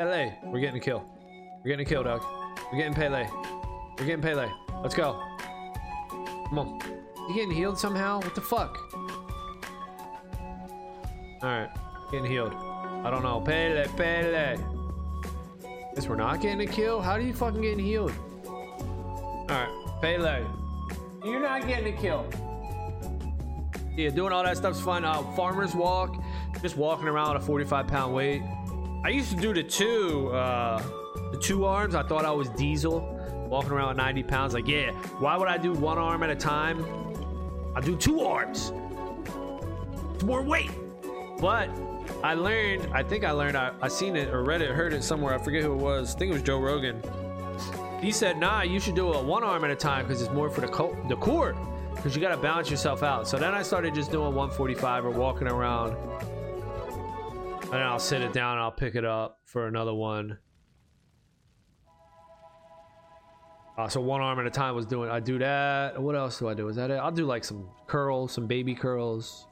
LA, 0.00 0.30
we're 0.44 0.60
getting 0.60 0.76
a 0.76 0.80
kill. 0.80 1.04
We're 1.64 1.70
getting 1.70 1.86
a 1.86 1.88
kill, 1.88 2.04
dog. 2.04 2.22
We're 2.70 2.78
getting 2.78 2.94
Pele. 2.94 3.26
We're 3.98 4.06
getting 4.06 4.22
Pele. 4.22 4.48
Let's 4.82 4.94
go. 4.94 5.20
Come 6.48 6.58
on. 6.58 6.80
You 7.28 7.34
getting 7.34 7.50
healed 7.50 7.78
somehow? 7.78 8.20
What 8.20 8.34
the 8.34 8.40
fuck? 8.40 8.78
Alright. 11.42 11.70
Getting 12.10 12.30
healed. 12.30 12.54
I 12.54 13.10
don't 13.10 13.22
know. 13.22 13.40
Pele, 13.40 13.86
Pele. 13.96 14.56
Guess 15.94 16.08
we're 16.08 16.16
not 16.16 16.40
getting 16.40 16.60
a 16.60 16.70
kill? 16.70 17.00
How 17.00 17.18
do 17.18 17.24
you 17.24 17.34
fucking 17.34 17.60
getting 17.60 17.84
healed? 17.84 18.12
Alright. 18.46 19.68
Pele. 20.00 20.44
You're 21.24 21.40
not 21.40 21.66
getting 21.66 21.92
a 21.92 21.96
kill. 22.00 22.26
Yeah, 23.96 24.10
doing 24.10 24.32
all 24.32 24.44
that 24.44 24.56
stuff's 24.56 24.80
fun. 24.80 25.04
Uh, 25.04 25.22
farmer's 25.34 25.74
walk. 25.74 26.22
Just 26.62 26.76
walking 26.76 27.08
around 27.08 27.36
a 27.36 27.40
45 27.40 27.86
pound 27.88 28.14
weight. 28.14 28.42
I 29.04 29.08
used 29.08 29.30
to 29.30 29.36
do 29.36 29.52
the 29.52 29.62
two, 29.62 30.28
uh, 30.28 30.82
the 31.32 31.38
two 31.38 31.64
arms. 31.64 31.94
I 31.94 32.02
thought 32.02 32.24
I 32.24 32.30
was 32.30 32.48
diesel. 32.50 33.14
Walking 33.48 33.72
around 33.72 33.88
with 33.88 33.96
90 33.96 34.22
pounds. 34.24 34.54
Like, 34.54 34.68
yeah, 34.68 34.92
why 35.18 35.36
would 35.36 35.48
I 35.48 35.56
do 35.56 35.72
one 35.72 35.98
arm 35.98 36.22
at 36.22 36.30
a 36.30 36.36
time? 36.36 36.84
I 37.74 37.80
do 37.80 37.96
two 37.96 38.20
arms. 38.20 38.72
It's 40.14 40.24
more 40.24 40.42
weight. 40.42 40.70
But 41.40 41.70
I 42.22 42.34
learned, 42.34 42.88
I 42.92 43.02
think 43.02 43.24
I 43.24 43.30
learned, 43.32 43.56
I, 43.56 43.72
I 43.80 43.88
seen 43.88 44.16
it 44.16 44.28
or 44.28 44.44
read 44.44 44.60
it, 44.60 44.70
heard 44.70 44.92
it 44.92 45.02
somewhere. 45.02 45.34
I 45.34 45.38
forget 45.38 45.62
who 45.62 45.72
it 45.72 45.78
was. 45.78 46.14
I 46.14 46.18
think 46.18 46.30
it 46.30 46.34
was 46.34 46.42
Joe 46.42 46.60
Rogan. 46.60 47.02
He 48.00 48.12
said, 48.12 48.38
nah, 48.38 48.62
you 48.62 48.78
should 48.78 48.94
do 48.94 49.12
it 49.14 49.24
one 49.24 49.42
arm 49.42 49.64
at 49.64 49.70
a 49.70 49.76
time 49.76 50.06
because 50.06 50.22
it's 50.22 50.32
more 50.32 50.48
for 50.48 50.60
the, 50.60 50.68
co- 50.68 50.96
the 51.08 51.16
core 51.16 51.56
because 51.94 52.14
you 52.14 52.22
got 52.22 52.34
to 52.34 52.40
balance 52.40 52.70
yourself 52.70 53.02
out. 53.02 53.26
So 53.26 53.38
then 53.38 53.54
I 53.54 53.62
started 53.62 53.94
just 53.94 54.12
doing 54.12 54.34
145 54.34 55.04
or 55.04 55.10
walking 55.10 55.48
around 55.48 55.96
And 57.64 57.82
I'll 57.82 57.98
sit 57.98 58.22
it 58.22 58.32
down 58.32 58.58
I'll 58.58 58.70
pick 58.70 58.94
it 58.94 59.04
up 59.04 59.40
for 59.44 59.66
another 59.66 59.94
one. 59.94 60.38
Uh, 63.76 63.88
so 63.88 64.00
one 64.00 64.20
arm 64.20 64.40
at 64.40 64.46
a 64.46 64.50
time 64.50 64.74
was 64.74 64.86
doing. 64.86 65.08
I 65.08 65.20
do 65.20 65.38
that. 65.38 66.00
What 66.00 66.16
else 66.16 66.40
do 66.40 66.48
I 66.48 66.54
do? 66.54 66.68
Is 66.68 66.74
that 66.76 66.90
it? 66.90 66.94
I'll 66.94 67.12
do 67.12 67.24
like 67.24 67.44
some 67.44 67.68
curls, 67.86 68.32
some 68.32 68.48
baby 68.48 68.74
curls. 68.74 69.46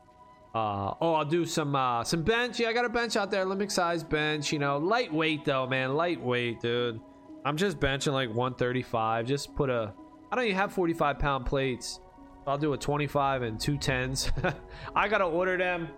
Uh, 0.53 0.95
oh, 1.01 1.15
I'll 1.15 1.25
do 1.25 1.45
some 1.47 1.77
uh, 1.77 2.03
some 2.03 2.23
bench. 2.23 2.59
Yeah, 2.59 2.71
I 2.71 2.73
got 2.73 2.85
a 2.85 2.89
bench 2.89 3.15
out 3.15 3.31
there, 3.31 3.43
Olympic 3.43 3.71
size 3.71 4.03
bench. 4.03 4.53
You 4.53 4.59
know, 4.59 4.79
lightweight 4.79 5.45
though, 5.45 5.69
man, 5.69 5.95
lightweight, 5.95 6.61
dude. 6.61 7.01
I'm 7.47 7.57
just 7.57 7.79
benching 7.79 8.13
like 8.13 8.29
135. 8.31 9.25
Just 9.25 9.55
put 9.55 9.71
a. 9.71 9.95
I 10.33 10.35
don't 10.35 10.47
even 10.47 10.57
have 10.57 10.73
45 10.73 11.21
pound 11.21 11.47
plates. 11.47 12.01
I'll 12.45 12.59
do 12.59 12.73
a 12.73 12.77
25 12.77 13.43
and 13.43 13.61
two 13.61 13.79
tens. 13.79 14.33
I 14.97 15.07
gotta 15.07 15.27
order 15.27 15.57
them. 15.57 15.89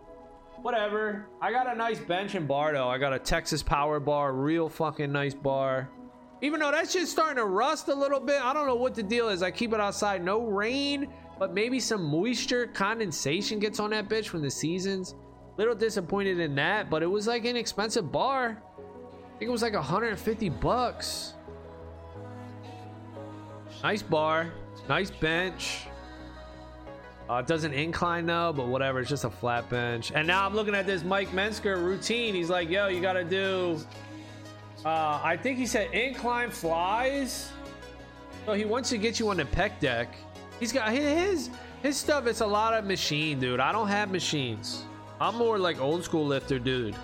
Whatever. 0.61 1.27
I 1.41 1.51
got 1.51 1.67
a 1.67 1.75
nice 1.75 1.99
bench 1.99 2.35
and 2.35 2.47
bar 2.47 2.75
though. 2.75 2.89
I 2.89 2.99
got 2.99 3.15
a 3.15 3.19
Texas 3.19 3.63
Power 3.63 3.99
bar, 3.99 4.35
real 4.35 4.69
fucking 4.69 5.11
nice 5.11 5.33
bar. 5.33 5.89
Even 6.43 6.61
though 6.61 6.71
that's 6.71 6.93
just 6.93 7.13
starting 7.13 7.37
to 7.37 7.47
rust 7.47 7.89
a 7.89 7.95
little 7.95 8.21
bit. 8.21 8.45
I 8.45 8.53
don't 8.53 8.67
know 8.67 8.75
what 8.75 8.95
the 8.95 9.03
deal 9.03 9.31
is. 9.31 9.43
I 9.43 9.51
keep 9.51 9.73
it 9.73 9.81
outside. 9.81 10.23
No 10.23 10.45
rain, 10.45 11.09
but 11.39 11.55
maybe 11.55 11.81
some 11.81 12.05
moisture 12.05 12.67
condensation 12.67 13.59
gets 13.59 13.81
on 13.81 13.89
that 13.91 14.11
bitch 14.11 14.27
from 14.27 14.43
the 14.43 14.51
seasons. 14.51 15.15
Little 15.57 15.75
disappointed 15.75 16.41
in 16.41 16.55
that, 16.57 16.91
but 16.91 17.03
it 17.03 17.07
was 17.11 17.27
like 17.27 17.47
an 17.47 17.57
expensive 17.57 18.13
bar. 18.13 18.63
I 18.79 19.39
think 19.39 19.49
it 19.49 19.53
was 19.53 19.63
like 19.63 19.73
150 19.73 20.51
bucks. 20.51 21.33
Nice 23.83 24.03
bar, 24.03 24.53
nice 24.89 25.11
bench. 25.11 25.87
Uh, 27.31 27.35
it 27.37 27.47
doesn't 27.47 27.75
incline 27.75 28.27
though, 28.27 28.53
but 28.55 28.67
whatever. 28.67 29.01
It's 29.01 29.11
just 29.11 29.25
a 29.25 29.31
flat 29.31 29.69
bench. 29.69 30.13
And 30.15 30.27
now 30.27 30.47
I'm 30.47 30.55
looking 30.55 30.75
at 30.75 30.87
this 30.87 31.05
Mike 31.05 31.29
Mentzer 31.31 31.83
routine. 31.83 32.35
He's 32.35 32.49
like, 32.49 32.71
yo, 32.71 32.89
you 32.89 33.01
got 33.01 33.13
to 33.15 33.25
do 33.25 33.79
uh, 34.85 35.21
I 35.23 35.37
think 35.37 35.59
he 35.59 35.67
said 35.67 35.93
incline 35.93 36.51
flies. 36.51 37.51
So 38.47 38.55
he 38.55 38.65
wants 38.65 38.91
to 38.91 38.99
get 38.99 39.19
you 39.19 39.29
on 39.29 39.37
the 39.37 39.45
pec 39.45 39.81
deck. 39.81 40.15
He's 40.61 40.73
got 40.73 40.93
his 40.93 41.51
his 41.83 41.97
stuff. 41.97 42.27
It's 42.27 42.41
a 42.41 42.47
lot 42.47 42.75
of 42.75 42.85
machine, 42.85 43.41
dude. 43.41 43.61
I 43.61 43.73
don't 43.73 43.89
have 43.89 44.11
machines. 44.11 44.85
I'm 45.21 45.37
more 45.37 45.59
like 45.59 45.81
old 45.81 46.05
school 46.05 46.25
lifter, 46.27 46.59
dude. 46.59 46.95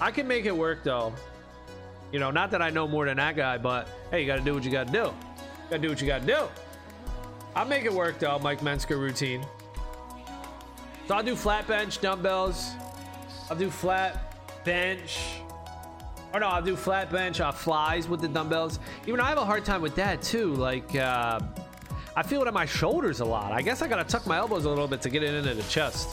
I 0.00 0.10
can 0.10 0.28
make 0.28 0.46
it 0.46 0.56
work 0.56 0.84
though. 0.84 1.12
You 2.12 2.20
know, 2.20 2.30
not 2.30 2.50
that 2.52 2.62
I 2.62 2.70
know 2.70 2.86
more 2.86 3.04
than 3.06 3.16
that 3.16 3.34
guy, 3.34 3.58
but 3.58 3.88
hey, 4.10 4.20
you 4.20 4.26
got 4.26 4.36
to 4.36 4.44
do 4.44 4.54
what 4.54 4.62
you 4.64 4.70
got 4.70 4.86
to 4.86 4.92
do. 4.92 5.12
You 5.74 5.78
got 5.78 5.82
to 5.82 5.88
do 5.88 5.90
what 5.90 6.00
you 6.00 6.06
got 6.06 6.20
to 6.20 6.26
do. 6.26 6.48
I'll 7.56 7.64
make 7.64 7.84
it 7.84 7.92
work 7.92 8.20
though, 8.20 8.38
Mike 8.38 8.60
Mentzer 8.60 8.96
routine. 8.96 9.44
So 11.08 11.16
I'll 11.16 11.22
do 11.22 11.34
flat 11.34 11.66
bench 11.66 12.00
dumbbells. 12.00 12.70
I'll 13.50 13.56
do 13.56 13.70
flat 13.70 14.64
bench 14.64 15.18
or 16.32 16.40
no, 16.40 16.48
I'll 16.48 16.62
do 16.62 16.76
flat 16.76 17.10
bench, 17.10 17.40
uh, 17.40 17.52
flies 17.52 18.08
with 18.08 18.20
the 18.20 18.28
dumbbells. 18.28 18.78
Even 19.06 19.20
I 19.20 19.28
have 19.28 19.38
a 19.38 19.44
hard 19.44 19.64
time 19.64 19.82
with 19.82 19.94
that 19.96 20.20
too. 20.22 20.54
Like, 20.54 20.94
uh, 20.94 21.40
I 22.16 22.22
feel 22.22 22.42
it 22.42 22.48
in 22.48 22.54
my 22.54 22.66
shoulders 22.66 23.20
a 23.20 23.24
lot. 23.24 23.52
I 23.52 23.62
guess 23.62 23.82
I 23.82 23.88
gotta 23.88 24.04
tuck 24.04 24.26
my 24.26 24.36
elbows 24.36 24.64
a 24.64 24.68
little 24.68 24.88
bit 24.88 25.02
to 25.02 25.10
get 25.10 25.22
it 25.22 25.34
into 25.34 25.54
the 25.54 25.62
chest. 25.64 26.08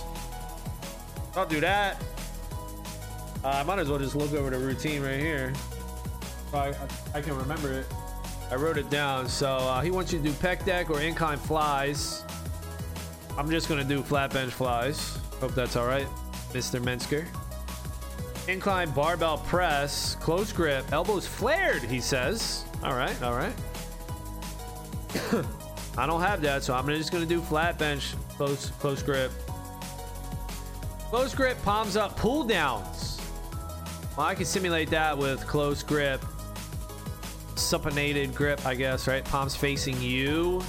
I'll 1.35 1.47
do 1.47 1.59
that. 1.59 2.01
Uh, 3.43 3.47
I 3.47 3.63
might 3.63 3.79
as 3.79 3.89
well 3.89 3.99
just 3.99 4.15
look 4.15 4.33
over 4.33 4.49
the 4.49 4.59
routine 4.59 5.01
right 5.01 5.19
here. 5.19 5.53
I, 6.53 6.73
I 7.13 7.21
can 7.21 7.35
remember 7.35 7.71
it. 7.71 7.85
I 8.51 8.55
wrote 8.55 8.77
it 8.77 8.89
down. 8.89 9.29
So 9.29 9.47
uh, 9.47 9.81
he 9.81 9.91
wants 9.91 10.11
you 10.11 10.19
to 10.19 10.25
do 10.25 10.31
pec 10.33 10.65
deck 10.65 10.89
or 10.89 10.99
incline 10.99 11.37
flies. 11.37 12.23
I'm 13.37 13.49
just 13.49 13.69
gonna 13.69 13.85
do 13.85 14.03
flat 14.03 14.33
bench 14.33 14.51
flies. 14.51 15.17
Hope 15.39 15.55
that's 15.55 15.77
all 15.77 15.87
right, 15.87 16.07
Mr. 16.51 16.81
Mentzer. 16.81 17.25
Incline 18.49 18.91
barbell 18.91 19.37
press, 19.37 20.15
close 20.15 20.51
grip, 20.51 20.91
elbows 20.91 21.25
flared, 21.25 21.81
he 21.83 22.01
says. 22.01 22.65
All 22.83 22.95
right, 22.95 23.19
all 23.23 23.35
right. 23.35 23.53
I 25.97 26.05
don't 26.05 26.21
have 26.21 26.41
that, 26.41 26.63
so 26.63 26.73
I'm 26.73 26.87
just 26.87 27.11
gonna 27.11 27.25
do 27.25 27.39
flat 27.41 27.79
bench, 27.79 28.15
close, 28.35 28.71
close 28.79 29.01
grip. 29.01 29.31
Close 31.09 31.33
grip, 31.33 31.61
palms 31.63 31.95
up, 31.95 32.17
pull 32.17 32.43
downs. 32.43 33.21
Well, 34.17 34.27
I 34.27 34.35
can 34.35 34.45
simulate 34.45 34.89
that 34.89 35.17
with 35.17 35.47
close 35.47 35.83
grip, 35.83 36.21
supinated 37.71 38.35
grip, 38.35 38.65
I 38.65 38.75
guess, 38.75 39.07
right? 39.07 39.23
Palms 39.23 39.55
facing 39.55 40.01
you. 40.01 40.61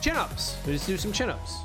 Chin 0.00 0.16
ups. 0.16 0.56
Just 0.64 0.86
do 0.86 0.96
some 0.96 1.12
chin 1.12 1.30
ups. 1.30 1.58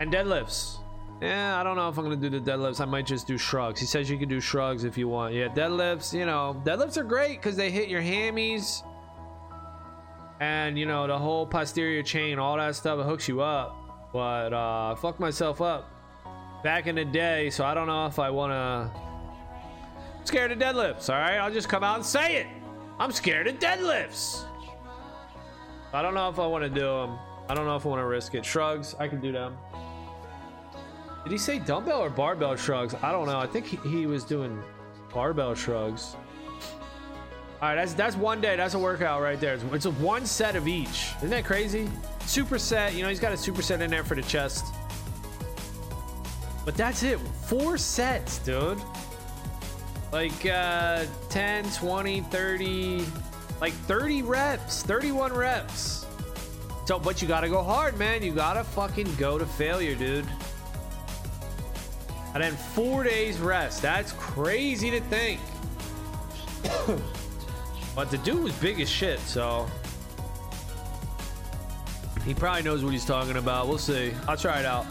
And 0.00 0.12
deadlifts. 0.12 0.78
Yeah, 1.20 1.58
I 1.58 1.62
don't 1.62 1.76
know 1.76 1.88
if 1.88 1.96
I'm 1.96 2.04
gonna 2.04 2.16
do 2.16 2.28
the 2.28 2.40
deadlifts. 2.40 2.80
I 2.80 2.84
might 2.84 3.06
just 3.06 3.26
do 3.26 3.38
shrugs. 3.38 3.78
He 3.78 3.86
says 3.86 4.10
you 4.10 4.18
can 4.18 4.28
do 4.28 4.40
shrugs 4.40 4.84
if 4.84 4.98
you 4.98 5.08
want. 5.08 5.34
Yeah, 5.34 5.48
deadlifts. 5.48 6.12
You 6.12 6.26
know, 6.26 6.60
deadlifts 6.64 6.96
are 6.96 7.04
great 7.04 7.40
because 7.40 7.56
they 7.56 7.70
hit 7.70 7.88
your 7.88 8.02
hammies, 8.02 8.82
and 10.40 10.76
you 10.76 10.84
know 10.84 11.06
the 11.06 11.16
whole 11.16 11.46
posterior 11.46 12.02
chain, 12.02 12.40
all 12.40 12.56
that 12.56 12.74
stuff. 12.74 12.98
It 12.98 13.06
hooks 13.06 13.28
you 13.28 13.40
up. 13.40 13.76
But 14.12 14.52
uh, 14.52 14.96
fuck 14.96 15.20
myself 15.20 15.60
up 15.60 15.88
back 16.64 16.88
in 16.88 16.96
the 16.96 17.04
day, 17.04 17.50
so 17.50 17.64
I 17.64 17.72
don't 17.74 17.86
know 17.86 18.06
if 18.06 18.18
I 18.18 18.30
wanna. 18.30 18.90
Scared 20.24 20.52
of 20.52 20.58
deadlifts. 20.58 21.08
All 21.08 21.20
right, 21.20 21.38
I'll 21.38 21.52
just 21.52 21.68
come 21.68 21.82
out 21.82 21.96
and 21.96 22.06
say 22.06 22.36
it. 22.36 22.46
I'm 22.98 23.12
scared 23.12 23.46
of 23.48 23.58
deadlifts. 23.58 24.44
I 25.92 26.02
don't 26.02 26.14
know 26.14 26.28
if 26.28 26.38
I 26.38 26.46
want 26.46 26.64
to 26.64 26.70
do 26.70 26.86
them. 26.86 27.18
I 27.48 27.54
don't 27.54 27.66
know 27.66 27.76
if 27.76 27.84
I 27.84 27.88
want 27.88 28.00
to 28.00 28.06
risk 28.06 28.34
it. 28.34 28.44
Shrugs, 28.44 28.94
I 28.98 29.08
can 29.08 29.20
do 29.20 29.32
them. 29.32 29.56
Did 31.24 31.32
he 31.32 31.38
say 31.38 31.58
dumbbell 31.58 32.00
or 32.00 32.10
barbell 32.10 32.56
shrugs? 32.56 32.94
I 33.02 33.12
don't 33.12 33.26
know. 33.26 33.38
I 33.38 33.46
think 33.46 33.66
he, 33.66 33.76
he 33.88 34.06
was 34.06 34.24
doing 34.24 34.62
barbell 35.12 35.54
shrugs. 35.54 36.16
All 37.60 37.68
right, 37.68 37.74
that's 37.76 37.94
that's 37.94 38.16
one 38.16 38.40
day. 38.40 38.56
That's 38.56 38.74
a 38.74 38.78
workout 38.78 39.22
right 39.22 39.38
there. 39.38 39.54
It's, 39.54 39.62
it's 39.72 39.84
a 39.86 39.92
one 39.92 40.26
set 40.26 40.56
of 40.56 40.66
each. 40.66 41.10
Isn't 41.18 41.30
that 41.30 41.44
crazy? 41.44 41.88
Superset. 42.20 42.94
You 42.94 43.02
know, 43.02 43.08
he's 43.08 43.20
got 43.20 43.32
a 43.32 43.36
superset 43.36 43.80
in 43.80 43.90
there 43.90 44.02
for 44.02 44.16
the 44.16 44.22
chest. 44.22 44.64
But 46.64 46.76
that's 46.76 47.02
it. 47.02 47.20
Four 47.46 47.76
sets, 47.78 48.38
dude. 48.38 48.80
Like 50.12 50.46
uh 50.46 51.06
10, 51.30 51.70
20, 51.70 52.20
30, 52.20 53.04
like 53.60 53.72
30 53.72 54.22
reps, 54.22 54.82
31 54.82 55.32
reps. 55.32 56.06
So, 56.84 56.98
but 56.98 57.22
you 57.22 57.28
gotta 57.28 57.48
go 57.48 57.62
hard, 57.62 57.98
man. 57.98 58.22
You 58.22 58.32
gotta 58.32 58.64
fucking 58.64 59.14
go 59.16 59.38
to 59.38 59.46
failure, 59.46 59.94
dude 59.94 60.26
and 62.34 62.42
then 62.42 62.54
four 62.54 63.04
days 63.04 63.38
rest. 63.38 63.82
That's 63.82 64.12
crazy 64.12 64.90
to 64.90 65.00
think. 65.02 65.40
but 67.94 68.10
the 68.10 68.18
dude 68.18 68.42
was 68.42 68.54
big 68.54 68.80
as 68.80 68.88
shit, 68.88 69.20
so 69.20 69.66
he 72.24 72.34
probably 72.34 72.62
knows 72.62 72.84
what 72.84 72.92
he's 72.92 73.04
talking 73.04 73.36
about. 73.36 73.68
We'll 73.68 73.78
see. 73.78 74.12
I'll 74.28 74.36
try 74.36 74.60
it 74.60 74.66
out. 74.66 74.86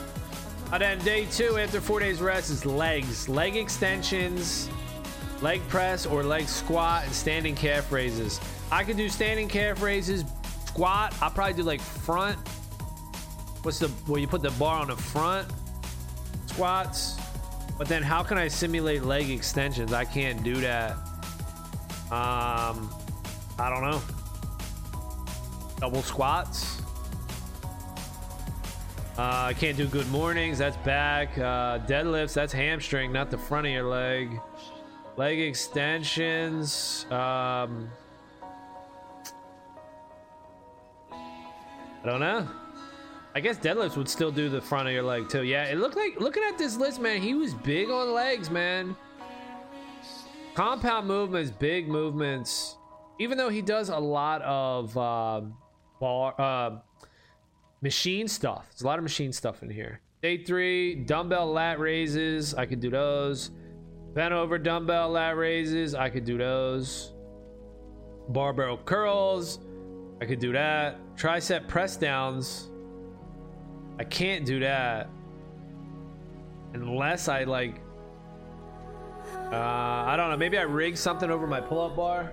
And 0.72 0.82
then 0.82 1.00
day 1.00 1.26
two, 1.32 1.58
after 1.58 1.82
four 1.82 2.00
days 2.00 2.22
rest, 2.22 2.50
is 2.52 2.66
legs, 2.66 3.28
leg 3.28 3.56
extensions, 3.56 4.70
leg 5.42 5.62
press, 5.68 6.06
or 6.06 6.24
leg 6.24 6.48
squat, 6.48 7.04
and 7.06 7.14
standing 7.14 7.56
calf 7.56 7.92
raises. 7.92 8.40
I 8.72 8.84
could 8.84 8.98
do 8.98 9.10
standing 9.10 9.48
calf 9.48 9.82
raises, 9.82 10.24
squat. 10.66 11.16
I'll 11.22 11.32
probably 11.32 11.54
do 11.54 11.64
like 11.64 11.82
front. 11.82 12.38
What's 13.64 13.80
the 13.80 13.90
where 14.08 14.20
you 14.20 14.28
put 14.28 14.42
the 14.42 14.52
bar 14.52 14.82
on 14.82 14.88
the 14.88 14.96
front? 14.96 15.48
Squats. 16.48 17.18
But 17.78 17.88
then 17.88 18.04
how 18.04 18.24
can 18.24 18.38
I 18.38 18.48
simulate 18.48 19.04
leg 19.04 19.30
extensions? 19.30 19.94
I 19.94 20.06
can't 20.06 20.44
do 20.44 20.56
that. 20.62 20.92
Um, 22.12 22.90
I 23.58 23.70
don't 23.70 23.82
know. 23.82 24.02
Double 25.80 26.02
squats. 26.02 26.82
Uh, 29.18 29.46
I 29.50 29.54
can't 29.54 29.78
do 29.78 29.88
good 29.88 30.10
mornings. 30.10 30.58
That's 30.58 30.78
back. 30.78 31.38
Uh, 31.38 31.80
deadlifts. 31.80 32.34
That's 32.34 32.54
hamstring, 32.54 33.12
not 33.12 33.30
the 33.30 33.38
front 33.38 33.68
of 33.68 33.74
your 33.74 33.90
leg. 33.90 34.40
Leg 35.18 35.40
extensions. 35.40 37.06
Um, 37.12 37.90
I 41.12 42.06
don't 42.06 42.20
know. 42.20 42.48
I 43.34 43.40
guess 43.40 43.58
deadlifts 43.58 43.96
would 43.96 44.10
still 44.10 44.32
do 44.32 44.50
the 44.50 44.62
front 44.62 44.88
of 44.88 44.94
your 44.94 45.04
leg 45.04 45.30
too. 45.30 45.44
Yeah, 45.44 45.66
it 45.66 45.78
looked 45.78 45.96
like 45.96 46.20
looking 46.20 46.44
at 46.44 46.58
this 46.58 46.76
list, 46.78 47.00
man. 47.00 47.22
He 47.22 47.34
was 47.34 47.54
big 47.54 47.90
on 47.90 48.14
legs, 48.14 48.50
man. 48.50 48.96
Compound 50.54 51.08
movements, 51.08 51.52
big 51.52 51.88
movements. 51.88 52.78
Even 53.20 53.38
though 53.38 53.50
he 53.50 53.62
does 53.62 53.90
a 53.90 53.98
lot 53.98 54.42
of 54.42 54.98
uh, 54.98 55.42
bar, 56.00 56.36
uh, 56.38 56.80
machine 57.82 58.28
stuff, 58.28 58.68
there's 58.72 58.82
a 58.82 58.88
lot 58.88 58.98
of 58.98 59.04
machine 59.04 59.32
stuff 59.32 59.64
in 59.64 59.70
here. 59.70 60.02
Day 60.22 60.44
three, 60.44 60.96
dumbbell 60.96 61.52
lat 61.52 61.80
raises. 61.80 62.54
I 62.54 62.66
could 62.66 62.80
do 62.80 62.90
those. 62.90 63.52
Bent 64.14 64.34
over 64.34 64.58
dumbbell 64.58 65.10
lat 65.12 65.38
raises. 65.38 65.96
I 65.96 66.10
could 66.10 66.26
do 66.26 66.38
those. 66.38 67.14
Barbell 68.30 68.78
curls. 68.78 69.60
I 70.22 70.26
could 70.26 70.40
do 70.40 70.52
that. 70.52 71.00
Tricep 71.16 71.68
press 71.68 71.96
downs. 71.98 72.68
I 74.00 74.04
can't 74.04 74.46
do 74.46 74.60
that 74.60 75.10
unless 76.74 77.28
I 77.28 77.44
like 77.44 77.82
Uh, 79.52 79.56
I 79.56 80.16
don't 80.18 80.30
know. 80.30 80.38
Maybe 80.38 80.58
I 80.58 80.64
rigged 80.64 80.98
something 80.98 81.30
over 81.30 81.46
my 81.46 81.62
pull-up 81.62 81.96
bar. 81.96 82.32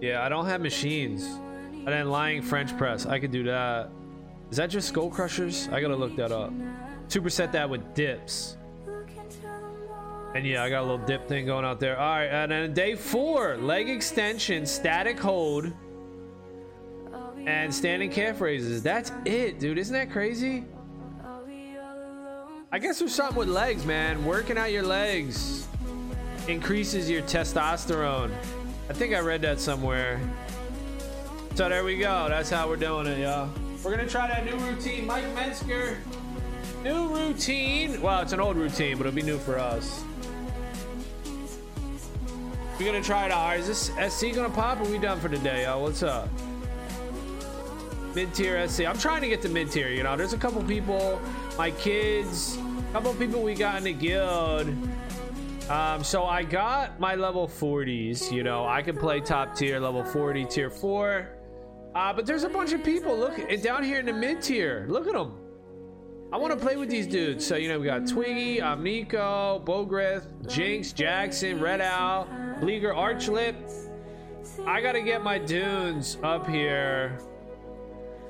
Yeah, 0.00 0.24
I 0.24 0.28
don't 0.28 0.46
have 0.46 0.60
machines. 0.60 1.24
And 1.24 1.88
then 1.88 2.10
lying 2.10 2.42
French 2.42 2.76
press. 2.78 3.06
I 3.06 3.18
could 3.18 3.30
do 3.32 3.44
that. 3.44 3.90
Is 4.50 4.56
that 4.56 4.68
just 4.68 4.88
skull 4.88 5.10
crushers? 5.10 5.68
I 5.70 5.80
gotta 5.80 5.96
look 5.96 6.16
that 6.16 6.32
up. 6.32 6.52
Superset 7.08 7.52
that 7.52 7.68
with 7.68 7.94
dips. 7.94 8.56
And 10.34 10.46
yeah, 10.46 10.62
I 10.62 10.70
got 10.70 10.80
a 10.80 10.86
little 10.86 11.04
dip 11.06 11.28
thing 11.28 11.46
going 11.46 11.64
out 11.64 11.80
there. 11.80 11.98
All 11.98 12.16
right, 12.16 12.26
and 12.26 12.52
then 12.52 12.72
day 12.72 12.94
four, 12.94 13.56
leg 13.56 13.88
extension, 13.88 14.64
static 14.64 15.18
hold, 15.18 15.72
and 17.46 17.74
standing 17.74 18.10
calf 18.10 18.40
raises. 18.40 18.82
That's 18.82 19.12
it, 19.24 19.58
dude. 19.58 19.78
Isn't 19.78 19.94
that 19.94 20.10
crazy? 20.10 20.64
I 22.72 22.78
guess 22.78 23.00
there's 23.00 23.14
something 23.14 23.36
with 23.36 23.48
legs, 23.48 23.84
man. 23.84 24.24
Working 24.24 24.56
out 24.56 24.70
your 24.70 24.84
legs 24.84 25.66
increases 26.46 27.10
your 27.10 27.22
testosterone. 27.22 28.30
I 28.88 28.92
think 28.92 29.14
I 29.14 29.18
read 29.18 29.42
that 29.42 29.58
somewhere. 29.58 30.20
So 31.56 31.68
there 31.68 31.82
we 31.82 31.98
go. 31.98 32.28
That's 32.28 32.50
how 32.50 32.68
we're 32.68 32.76
doing 32.76 33.08
it, 33.08 33.18
y'all. 33.18 33.50
We're 33.82 33.92
gonna 33.96 34.08
try 34.08 34.28
that 34.28 34.44
new 34.44 34.56
routine. 34.58 35.06
Mike 35.06 35.24
Mentzer. 35.34 35.96
New 36.84 37.08
routine. 37.08 38.00
Well, 38.02 38.20
it's 38.20 38.32
an 38.32 38.40
old 38.40 38.56
routine, 38.56 38.98
but 38.98 39.06
it'll 39.06 39.16
be 39.16 39.22
new 39.22 39.38
for 39.38 39.58
us. 39.58 40.04
We're 42.78 42.86
gonna 42.86 43.02
try 43.02 43.26
it 43.26 43.32
out. 43.32 43.58
Is 43.58 43.66
this 43.66 44.12
SC 44.12 44.34
gonna 44.34 44.50
pop? 44.50 44.80
Or 44.80 44.82
are 44.84 44.90
we 44.90 44.98
done 44.98 45.18
for 45.18 45.30
today, 45.30 45.64
y'all? 45.64 45.82
What's 45.82 46.02
up? 46.02 46.28
Mid-tier 48.14 48.68
SC. 48.68 48.80
I'm 48.80 48.98
trying 48.98 49.22
to 49.22 49.28
get 49.28 49.40
to 49.42 49.48
mid-tier, 49.48 49.88
you 49.88 50.02
know. 50.02 50.16
There's 50.16 50.34
a 50.34 50.38
couple 50.38 50.62
people, 50.64 51.20
my 51.56 51.70
kids, 51.70 52.58
a 52.58 52.92
couple 52.92 53.14
people 53.14 53.42
we 53.42 53.54
got 53.54 53.78
in 53.78 53.84
the 53.84 53.92
guild. 53.92 54.68
Um, 55.70 56.02
so 56.04 56.24
I 56.24 56.42
got 56.42 56.98
my 57.00 57.14
level 57.14 57.46
40s, 57.46 58.30
you 58.30 58.42
know. 58.42 58.66
I 58.66 58.82
can 58.82 58.96
play 58.96 59.20
top 59.20 59.54
tier, 59.54 59.80
level 59.80 60.04
40, 60.04 60.44
tier 60.46 60.68
4. 60.68 61.28
Uh, 61.94 62.12
but 62.12 62.24
there's 62.24 62.44
a 62.44 62.48
bunch 62.48 62.72
of 62.72 62.84
people, 62.84 63.16
look, 63.16 63.36
down 63.62 63.82
here 63.82 63.98
in 63.98 64.06
the 64.06 64.12
mid-tier. 64.12 64.86
Look 64.88 65.06
at 65.06 65.12
them. 65.12 65.36
I 66.32 66.36
want 66.36 66.52
to 66.52 66.58
play 66.58 66.76
with 66.76 66.88
these 66.88 67.08
dudes. 67.08 67.44
So, 67.44 67.56
you 67.56 67.68
know, 67.68 67.80
we 67.80 67.86
got 67.86 68.06
Twiggy, 68.06 68.58
Amiko, 68.58 69.64
Bogrith, 69.64 70.46
Jinx, 70.48 70.92
Jackson, 70.92 71.58
Red 71.60 71.80
Owl, 71.80 72.26
Bleeger, 72.60 72.94
Archlip. 72.94 73.56
I 74.64 74.80
got 74.80 74.92
to 74.92 75.00
get 75.00 75.24
my 75.24 75.38
dunes 75.38 76.18
up 76.22 76.46
here. 76.46 77.18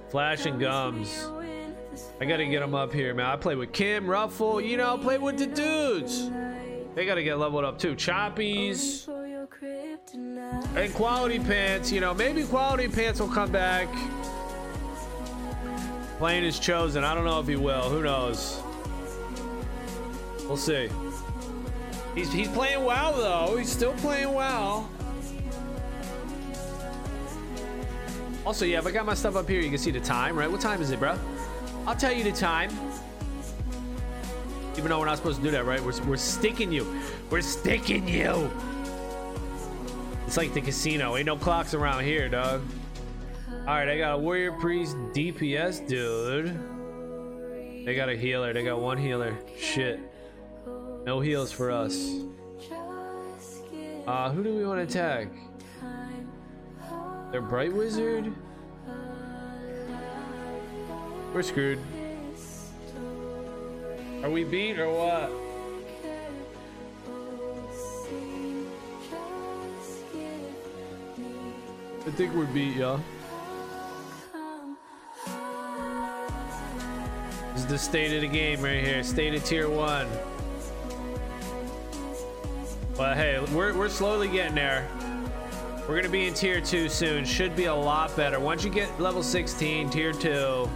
Flash 0.09 0.47
and 0.47 0.59
Gums. 0.59 1.31
I 2.21 2.25
got 2.25 2.39
to 2.39 2.47
get 2.47 2.61
them 2.61 2.75
up 2.75 2.93
here, 2.93 3.13
man. 3.15 3.27
I 3.27 3.37
play 3.37 3.55
with 3.55 3.73
Kim, 3.73 4.09
Ruffle, 4.09 4.61
you 4.61 4.79
know, 4.79 4.97
play 4.97 5.19
with 5.19 5.37
the 5.37 5.47
dudes. 5.47 6.31
They 6.95 7.05
got 7.05 7.17
to 7.17 7.23
get 7.23 7.39
leveled 7.39 7.65
up 7.65 7.79
too. 7.79 7.95
Choppies. 7.95 9.07
And 10.75 10.95
Quality 10.95 11.39
Pants, 11.39 11.93
you 11.93 12.01
know, 12.01 12.15
maybe 12.15 12.45
Quality 12.45 12.89
Pants 12.89 13.21
will 13.21 13.29
come 13.29 13.51
back. 13.51 13.89
Plane 16.19 16.45
is 16.45 16.59
chosen. 16.59 17.03
I 17.03 17.15
don't 17.15 17.25
know 17.25 17.41
if 17.41 17.47
he 17.47 17.57
will. 17.57 17.89
Who 17.89 18.03
knows? 18.03 18.61
We'll 20.47 20.57
see. 20.57 20.89
He's 22.15 22.33
he's 22.33 22.49
playing 22.49 22.85
well 22.85 23.17
though. 23.17 23.57
He's 23.57 23.71
still 23.71 23.93
playing 23.95 24.35
well. 24.35 24.91
Also, 28.45 28.65
yeah, 28.65 28.79
if 28.79 28.87
I 28.87 28.91
got 28.91 29.07
my 29.07 29.15
stuff 29.15 29.37
up 29.37 29.49
here, 29.49 29.61
you 29.61 29.69
can 29.69 29.79
see 29.79 29.91
the 29.91 30.01
time, 30.01 30.37
right? 30.37 30.51
What 30.51 30.61
time 30.61 30.83
is 30.83 30.91
it, 30.91 30.99
bro? 30.99 31.19
I'll 31.87 31.97
tell 31.97 32.13
you 32.13 32.25
the 32.25 32.33
time. 32.33 32.71
Even 34.77 34.89
though 34.89 34.99
we're 34.99 35.07
not 35.07 35.19
supposed 35.19 35.39
to 35.39 35.45
do 35.45 35.51
that, 35.51 35.67
right? 35.67 35.83
We're, 35.83 36.03
we're 36.05 36.17
sticking 36.17 36.73
you. 36.73 37.01
We're 37.29 37.43
sticking 37.43 38.09
you. 38.09 38.51
It's 40.31 40.37
like 40.37 40.55
the 40.55 40.61
casino. 40.61 41.17
Ain't 41.17 41.27
no 41.27 41.35
clocks 41.35 41.75
around 41.75 42.05
here, 42.05 42.29
dog. 42.29 42.63
All 43.51 43.65
right, 43.65 43.89
I 43.89 43.99
got 43.99 44.15
a 44.15 44.19
warrior 44.19 44.53
priest 44.53 44.97
DPS 45.13 45.85
dude. 45.89 47.85
They 47.85 47.97
got 47.97 48.09
a 48.09 48.17
healer. 48.17 48.53
They 48.53 48.63
got 48.63 48.79
one 48.79 48.97
healer. 48.97 49.37
Shit. 49.59 49.99
No 51.05 51.19
heals 51.19 51.51
for 51.51 51.73
us. 51.73 52.21
Uh, 54.07 54.31
who 54.31 54.45
do 54.45 54.55
we 54.55 54.65
want 54.65 54.79
to 54.79 54.85
attack? 54.85 55.33
They're 57.33 57.43
bright 57.43 57.73
wizard. 57.73 58.33
We're 61.35 61.43
screwed. 61.43 61.81
Are 64.23 64.31
we 64.31 64.45
beat 64.45 64.79
or 64.79 64.93
what? 64.93 65.40
I 72.11 72.13
think 72.13 72.35
we're 72.35 72.45
beat, 72.47 72.75
y'all. 72.75 73.01
This 77.53 77.63
is 77.63 77.67
the 77.67 77.79
state 77.79 78.13
of 78.13 78.23
the 78.23 78.27
game 78.27 78.61
right 78.63 78.85
here. 78.85 79.05
State 79.05 79.33
of 79.33 79.45
tier 79.45 79.71
one. 79.71 80.09
But 82.97 83.17
hey, 83.17 83.39
we're, 83.55 83.79
we're 83.79 83.89
slowly 83.89 84.27
getting 84.27 84.57
there. 84.57 84.89
We're 85.89 85.95
gonna 85.95 86.09
be 86.09 86.27
in 86.27 86.35
tier 86.35 86.61
two 86.61 86.89
soon. 86.89 87.25
Should 87.25 87.55
be 87.55 87.67
a 87.67 87.75
lot 87.75 88.17
better. 88.17 88.41
Once 88.41 88.65
you 88.65 88.71
get 88.71 89.01
level 89.01 89.23
16, 89.23 89.91
tier 89.91 90.13
two, 90.13 90.69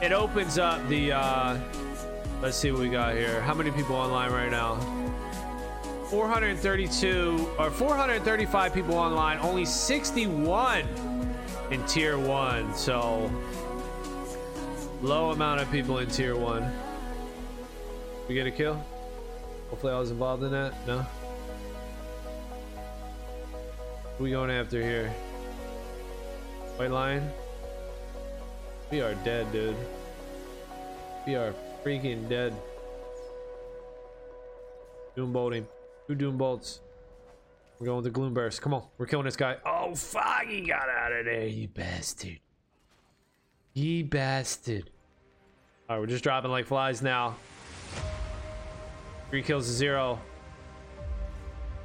it 0.00 0.12
opens 0.12 0.56
up 0.56 0.88
the, 0.88 1.12
uh, 1.12 1.58
let's 2.40 2.56
see 2.56 2.72
what 2.72 2.80
we 2.80 2.88
got 2.88 3.14
here. 3.14 3.42
How 3.42 3.52
many 3.52 3.70
people 3.72 3.94
online 3.94 4.32
right 4.32 4.50
now? 4.50 4.99
432 6.10 7.54
or 7.56 7.70
435 7.70 8.74
people 8.74 8.96
online, 8.96 9.38
only 9.38 9.64
61 9.64 10.84
in 11.70 11.86
tier 11.86 12.18
one. 12.18 12.74
So 12.74 13.30
low 15.02 15.30
amount 15.30 15.60
of 15.60 15.70
people 15.70 15.98
in 15.98 16.08
tier 16.08 16.36
one. 16.36 16.68
We 18.26 18.34
get 18.34 18.48
a 18.48 18.50
kill? 18.50 18.84
Hopefully 19.70 19.92
I 19.92 20.00
was 20.00 20.10
involved 20.10 20.42
in 20.42 20.50
that. 20.50 20.74
No. 20.84 21.06
Who 24.18 24.24
we 24.24 24.32
going 24.32 24.50
after 24.50 24.82
here? 24.82 25.10
White 26.76 26.90
lion? 26.90 27.30
We 28.90 29.00
are 29.00 29.14
dead, 29.22 29.52
dude. 29.52 29.76
We 31.24 31.36
are 31.36 31.54
freaking 31.84 32.28
dead. 32.28 32.52
Doom 35.14 35.32
bolting. 35.32 35.68
Who 36.10 36.16
doom 36.16 36.38
bolts? 36.38 36.80
We're 37.78 37.86
going 37.86 37.98
with 37.98 38.04
the 38.06 38.10
gloom 38.10 38.34
burst. 38.34 38.60
Come 38.60 38.74
on, 38.74 38.82
we're 38.98 39.06
killing 39.06 39.26
this 39.26 39.36
guy. 39.36 39.58
Oh 39.64 39.94
fuck, 39.94 40.42
he 40.48 40.62
got 40.62 40.88
out 40.88 41.12
of 41.12 41.24
there, 41.24 41.46
you 41.46 41.68
bastard. 41.68 42.40
Ye 43.74 44.02
bastard. 44.02 44.90
Alright, 45.88 46.00
we're 46.00 46.08
just 46.08 46.24
dropping 46.24 46.50
like 46.50 46.66
flies 46.66 47.00
now. 47.00 47.36
Three 49.30 49.40
kills 49.40 49.68
to 49.68 49.72
zero. 49.72 50.18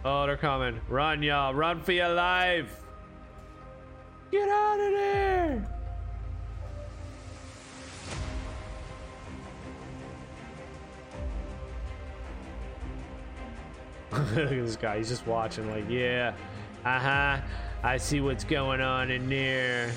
Oh, 0.04 0.26
they're 0.26 0.38
coming. 0.38 0.82
Run, 0.90 1.22
y'all. 1.22 1.54
Run 1.54 1.80
for 1.84 1.92
your 1.92 2.10
life. 2.10 2.84
Get 4.32 4.50
out 4.50 4.80
of 4.80 4.92
there. 4.92 5.75
Look 14.16 14.38
at 14.38 14.50
this 14.50 14.76
guy. 14.76 14.98
He's 14.98 15.10
just 15.10 15.28
watching, 15.28 15.70
like, 15.70 15.90
yeah. 15.90 16.34
Uh 16.84 17.00
huh. 17.00 17.38
I 17.84 17.98
see 17.98 18.22
what's 18.22 18.44
going 18.44 18.82
on 18.82 19.12
in 19.12 19.30
there. 19.30 19.92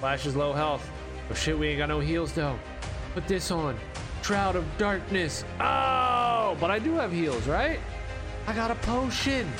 Flash 0.00 0.26
is 0.26 0.36
low 0.36 0.52
health. 0.52 0.88
Oh 1.30 1.34
shit, 1.34 1.58
we 1.58 1.68
ain't 1.68 1.78
got 1.78 1.88
no 1.88 2.00
heals 2.00 2.32
though. 2.32 2.58
Put 3.14 3.26
this 3.26 3.50
on. 3.50 3.76
Shroud 4.22 4.56
of 4.56 4.64
Darkness. 4.76 5.44
Oh, 5.60 6.56
but 6.60 6.70
I 6.70 6.78
do 6.78 6.94
have 6.94 7.12
heals, 7.12 7.46
right? 7.46 7.80
I 8.46 8.52
got 8.52 8.70
a 8.70 8.74
potion. 8.76 9.50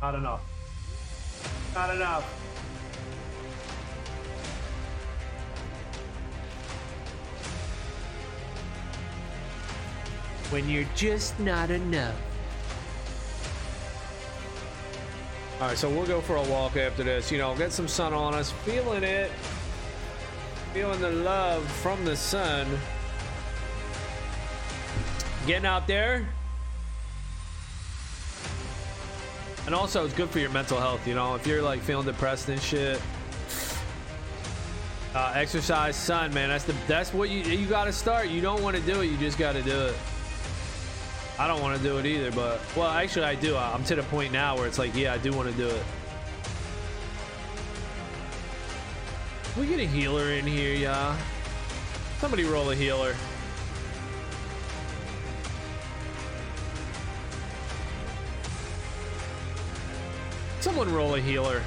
Not 0.00 0.14
enough. 0.14 0.42
Not 1.74 1.94
enough. 1.94 2.37
When 10.50 10.68
you're 10.68 10.86
just 10.94 11.38
not 11.40 11.70
enough. 11.70 12.14
All 15.60 15.66
right, 15.66 15.76
so 15.76 15.90
we'll 15.90 16.06
go 16.06 16.20
for 16.20 16.36
a 16.36 16.42
walk 16.44 16.76
after 16.76 17.02
this. 17.02 17.32
You 17.32 17.38
know, 17.38 17.54
get 17.56 17.72
some 17.72 17.88
sun 17.88 18.14
on 18.14 18.32
us. 18.32 18.52
Feeling 18.64 19.02
it. 19.02 19.30
Feeling 20.72 21.00
the 21.00 21.10
love 21.10 21.66
from 21.66 22.04
the 22.04 22.16
sun. 22.16 22.66
Getting 25.46 25.66
out 25.66 25.86
there. 25.86 26.28
And 29.66 29.74
also, 29.74 30.04
it's 30.04 30.14
good 30.14 30.30
for 30.30 30.38
your 30.38 30.50
mental 30.50 30.78
health. 30.78 31.06
You 31.06 31.14
know, 31.14 31.34
if 31.34 31.46
you're 31.46 31.60
like 31.60 31.80
feeling 31.80 32.06
depressed 32.06 32.48
and 32.48 32.60
shit. 32.60 33.02
Uh, 35.14 35.32
exercise, 35.34 35.96
sun, 35.96 36.32
man. 36.32 36.48
That's 36.48 36.64
the 36.64 36.74
that's 36.86 37.12
what 37.12 37.30
you 37.30 37.40
you 37.40 37.66
got 37.66 37.84
to 37.84 37.92
start. 37.92 38.28
You 38.28 38.40
don't 38.40 38.62
want 38.62 38.76
to 38.76 38.82
do 38.82 39.00
it, 39.00 39.06
you 39.06 39.16
just 39.16 39.38
got 39.38 39.54
to 39.54 39.62
do 39.62 39.76
it. 39.76 39.94
I 41.38 41.46
don't 41.46 41.62
want 41.62 41.76
to 41.76 41.82
do 41.82 41.98
it 41.98 42.06
either, 42.06 42.32
but 42.32 42.60
well, 42.76 42.88
actually, 42.88 43.26
I 43.26 43.36
do. 43.36 43.56
I'm 43.56 43.84
to 43.84 43.94
the 43.94 44.02
point 44.04 44.32
now 44.32 44.56
where 44.56 44.66
it's 44.66 44.78
like, 44.78 44.94
yeah, 44.96 45.12
I 45.12 45.18
do 45.18 45.32
want 45.32 45.48
to 45.48 45.56
do 45.56 45.68
it. 45.68 45.82
we 49.58 49.66
get 49.66 49.80
a 49.80 49.86
healer 49.86 50.30
in 50.32 50.46
here, 50.46 50.74
yeah? 50.74 51.16
Somebody 52.18 52.44
roll 52.44 52.70
a 52.70 52.76
healer. 52.76 53.14
Someone 60.60 60.92
roll 60.92 61.16
a 61.16 61.20
healer. 61.20 61.62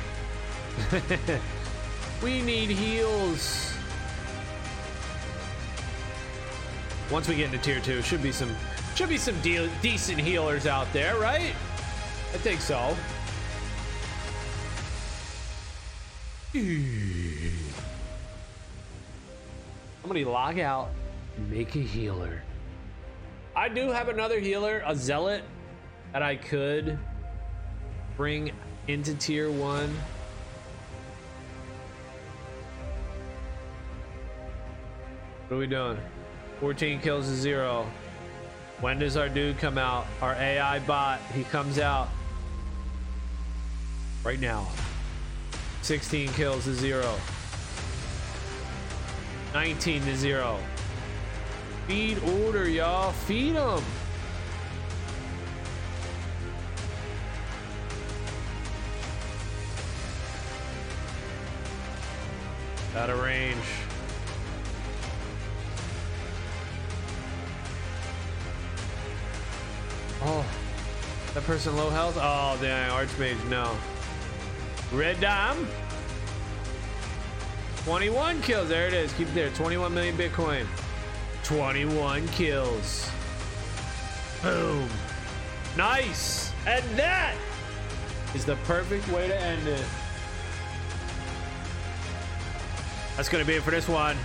we 2.23 2.41
need 2.41 2.69
heals. 2.69 3.73
Once 7.09 7.27
we 7.27 7.35
get 7.35 7.45
into 7.53 7.57
tier 7.57 7.81
two, 7.81 8.01
should 8.01 8.23
be 8.23 8.31
some 8.31 8.55
should 8.95 9.09
be 9.09 9.17
some 9.17 9.39
de 9.41 9.69
decent 9.81 10.19
healers 10.19 10.67
out 10.67 10.91
there, 10.93 11.17
right? 11.17 11.53
I 12.33 12.37
think 12.37 12.61
so. 12.61 12.95
Somebody 20.01 20.25
log 20.25 20.59
out, 20.59 20.89
make 21.49 21.75
a 21.75 21.79
healer. 21.79 22.41
I 23.55 23.69
do 23.69 23.89
have 23.89 24.09
another 24.09 24.39
healer, 24.39 24.83
a 24.85 24.95
zealot, 24.95 25.43
that 26.13 26.21
I 26.21 26.35
could 26.35 26.97
bring 28.17 28.51
into 28.87 29.15
tier 29.15 29.49
one. 29.49 29.95
What 35.47 35.55
are 35.55 35.59
we 35.59 35.67
doing? 35.67 35.97
14 36.59 36.99
kills 36.99 37.27
to 37.27 37.35
zero. 37.35 37.85
When 38.81 38.97
does 38.97 39.15
our 39.15 39.29
dude 39.29 39.59
come 39.59 39.77
out? 39.77 40.07
Our 40.23 40.33
AI 40.33 40.79
bot, 40.79 41.21
he 41.35 41.43
comes 41.43 41.77
out 41.77 42.09
right 44.23 44.39
now. 44.39 44.67
16 45.83 46.29
kills 46.29 46.63
to 46.63 46.73
zero. 46.73 47.13
19 49.53 50.03
to 50.05 50.17
zero. 50.17 50.57
Feed 51.87 52.17
order, 52.23 52.67
y'all. 52.67 53.11
Feed 53.11 53.55
them. 53.55 53.83
Out 62.95 63.11
of 63.11 63.19
range. 63.19 63.57
Person 71.51 71.75
low 71.75 71.89
health? 71.89 72.17
Oh, 72.17 72.57
dang, 72.61 72.89
Archmage, 72.91 73.49
no. 73.49 73.75
Red 74.93 75.19
Dime. 75.19 75.67
21 77.83 78.41
kills. 78.41 78.69
There 78.69 78.87
it 78.87 78.93
is. 78.93 79.11
Keep 79.15 79.27
it 79.27 79.35
there. 79.35 79.49
21 79.49 79.93
million 79.93 80.15
Bitcoin. 80.15 80.65
21 81.43 82.25
kills. 82.29 83.11
Boom. 84.41 84.87
Nice. 85.75 86.53
And 86.65 86.85
that 86.97 87.35
is 88.33 88.45
the 88.45 88.55
perfect 88.63 89.05
way 89.09 89.27
to 89.27 89.37
end 89.37 89.67
it. 89.67 89.85
That's 93.17 93.27
going 93.27 93.43
to 93.43 93.47
be 93.47 93.57
it 93.57 93.63
for 93.63 93.71
this 93.71 93.89
one. 93.89 94.15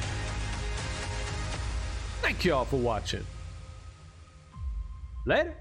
Thank 2.22 2.44
you 2.44 2.54
all 2.54 2.66
for 2.66 2.76
watching. 2.76 3.26
Later. 5.24 5.56